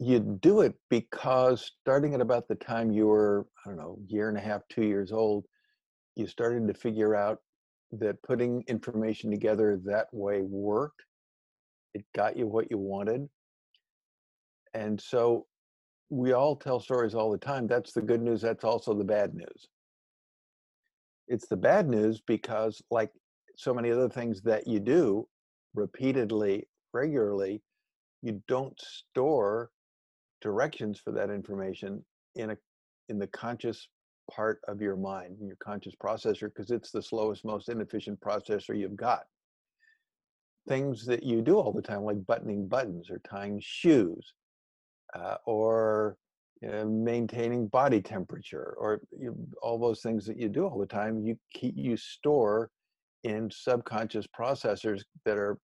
[0.00, 4.30] you do it because starting at about the time you were, I don't know, year
[4.30, 5.44] and a half, two years old,
[6.16, 7.38] you started to figure out
[7.92, 11.02] that putting information together that way worked.
[11.92, 13.28] It got you what you wanted.
[14.72, 15.46] And so
[16.08, 17.66] we all tell stories all the time.
[17.66, 18.40] That's the good news.
[18.40, 19.68] That's also the bad news.
[21.28, 23.10] It's the bad news because, like
[23.56, 25.28] so many other things that you do
[25.74, 27.62] repeatedly, regularly,
[28.22, 29.70] you don't store
[30.40, 32.04] directions for that information
[32.34, 32.56] in a
[33.08, 33.88] in the conscious
[34.30, 38.96] part of your mind, your conscious processor, because it's the slowest, most inefficient processor you've
[38.96, 39.24] got.
[40.68, 44.34] Things that you do all the time, like buttoning buttons or tying shoes,
[45.14, 46.16] uh, or
[46.62, 50.86] you know, maintaining body temperature, or you, all those things that you do all the
[50.86, 52.70] time, you keep you store
[53.24, 55.58] in subconscious processors that are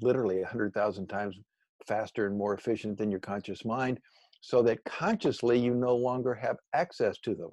[0.00, 1.38] literally 100,000 times
[1.86, 3.98] faster and more efficient than your conscious mind
[4.42, 7.50] so that consciously you no longer have access to them.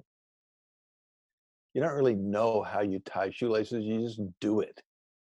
[1.72, 4.82] You don't really know how you tie shoelaces, you just do it,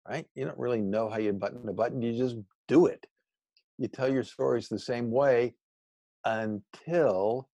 [0.09, 0.25] right?
[0.37, 2.37] You don't really know how you button a button, you just
[2.69, 3.05] do it.
[3.77, 5.55] You tell your stories the same way
[6.25, 7.49] until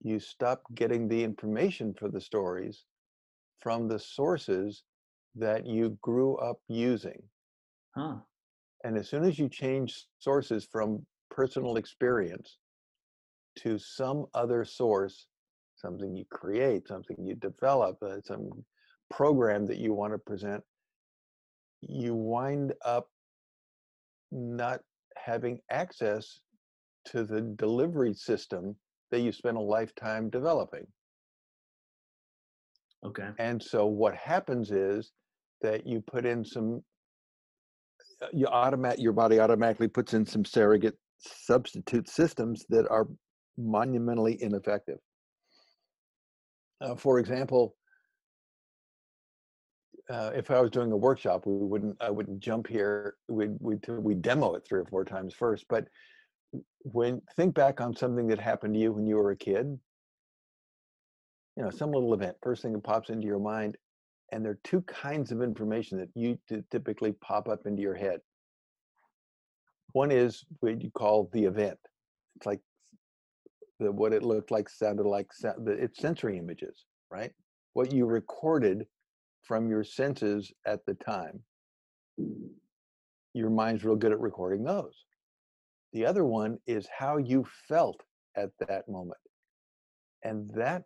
[0.00, 2.84] you stop getting the information for the stories
[3.58, 4.84] from the sources
[5.34, 7.20] that you grew up using.
[7.96, 8.18] Huh.
[8.84, 12.58] And as soon as you change sources from personal experience
[13.56, 15.26] to some other source,
[15.76, 18.50] something you create, something you develop, uh, some
[19.10, 20.62] program that you want to present,
[21.82, 23.08] you wind up
[24.32, 24.80] not
[25.16, 26.40] having access
[27.06, 28.74] to the delivery system
[29.10, 30.86] that you spent a lifetime developing.
[33.04, 33.28] Okay.
[33.38, 35.12] And so what happens is
[35.60, 36.82] that you put in some
[38.22, 43.06] uh, you automat your body automatically puts in some surrogate substitute systems that are
[43.56, 44.98] monumentally ineffective.
[46.80, 47.76] Uh, for example,
[50.10, 51.96] uh, if I was doing a workshop, we wouldn't.
[52.00, 53.16] I wouldn't jump here.
[53.28, 55.64] We'd we we demo it three or four times first.
[55.68, 55.86] But
[56.80, 59.78] when think back on something that happened to you when you were a kid,
[61.56, 63.78] you know, some little event, first thing that pops into your mind,
[64.30, 66.38] and there are two kinds of information that you
[66.70, 68.20] typically pop up into your head.
[69.92, 71.78] One is what you call the event.
[72.36, 72.60] It's like
[73.80, 75.30] the, what it looked like, sounded like.
[75.66, 77.32] It's sensory images, right?
[77.72, 78.86] What you recorded
[79.42, 81.40] from your senses at the time.
[83.34, 85.04] Your mind's real good at recording those.
[85.92, 88.00] The other one is how you felt
[88.36, 89.18] at that moment.
[90.22, 90.84] And that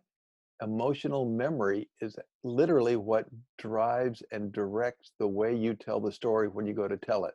[0.61, 3.25] emotional memory is literally what
[3.57, 7.33] drives and directs the way you tell the story when you go to tell it.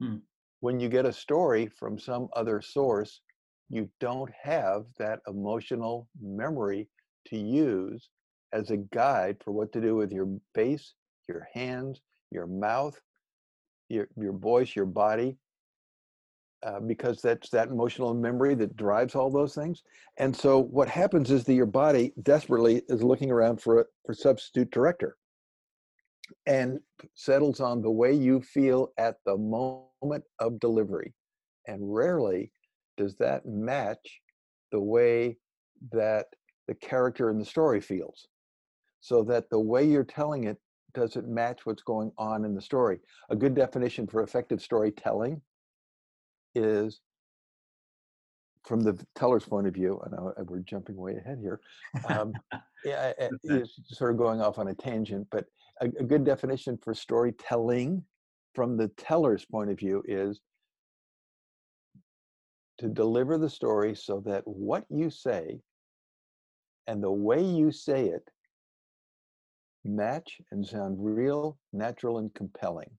[0.00, 0.16] Hmm.
[0.60, 3.20] When you get a story from some other source,
[3.68, 6.88] you don't have that emotional memory
[7.26, 8.08] to use
[8.52, 10.94] as a guide for what to do with your face,
[11.28, 12.98] your hands, your mouth,
[13.88, 15.36] your, your voice, your body.
[16.66, 19.82] Uh, because that's that emotional memory that drives all those things.
[20.16, 24.14] And so what happens is that your body desperately is looking around for a for
[24.14, 25.16] substitute director
[26.46, 26.80] and
[27.14, 31.14] settles on the way you feel at the moment of delivery.
[31.68, 32.52] And rarely
[32.96, 34.20] does that match
[34.72, 35.36] the way
[35.92, 36.26] that
[36.66, 38.26] the character in the story feels.
[39.00, 40.58] So that the way you're telling it
[40.94, 42.98] doesn't match what's going on in the story.
[43.30, 45.40] A good definition for effective storytelling
[46.54, 47.00] is
[48.64, 51.60] from the teller's point of view, and I, we're jumping way ahead here,
[52.08, 52.32] um,
[52.84, 53.12] yeah,
[53.44, 55.44] is sort of going off on a tangent, but
[55.80, 58.02] a, a good definition for storytelling
[58.54, 60.40] from the teller's point of view is
[62.78, 65.60] to deliver the story so that what you say
[66.86, 68.28] and the way you say it
[69.84, 72.90] match and sound real, natural, and compelling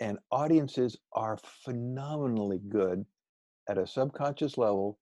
[0.00, 3.04] and audiences are phenomenally good
[3.68, 4.98] at a subconscious level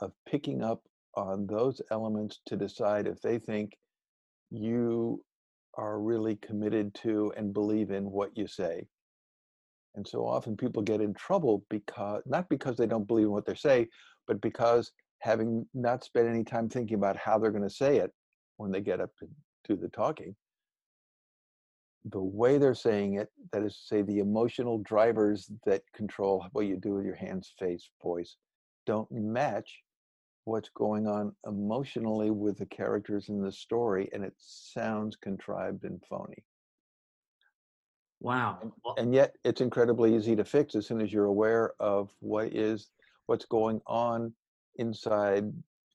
[0.00, 0.82] of picking up
[1.14, 3.76] on those elements to decide if they think
[4.50, 5.22] you
[5.74, 8.86] are really committed to and believe in what you say.
[9.94, 13.46] And so often people get in trouble because not because they don't believe in what
[13.46, 13.88] they say,
[14.26, 18.12] but because having not spent any time thinking about how they're going to say it
[18.56, 19.28] when they get up to
[19.64, 20.34] do the talking,
[22.06, 26.66] the way they're saying it, that is to say, the emotional drivers that control what
[26.66, 28.36] you do with your hands, face, voice,
[28.86, 29.82] don't match
[30.44, 36.00] what's going on emotionally with the characters in the story, and it sounds contrived and
[36.08, 36.42] phony.
[38.20, 38.72] Wow.
[38.98, 42.90] And yet it's incredibly easy to fix as soon as you're aware of what is
[43.26, 44.32] what's going on
[44.76, 45.52] inside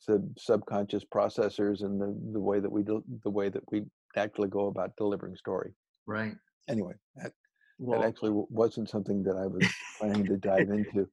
[0.08, 3.84] the subconscious processors and the, the way that we do the way that we
[4.16, 5.72] actually go about delivering story.
[6.08, 6.36] Right.
[6.68, 7.34] Anyway, that,
[7.78, 9.68] well, that actually wasn't something that I was
[10.00, 11.08] planning to dive into.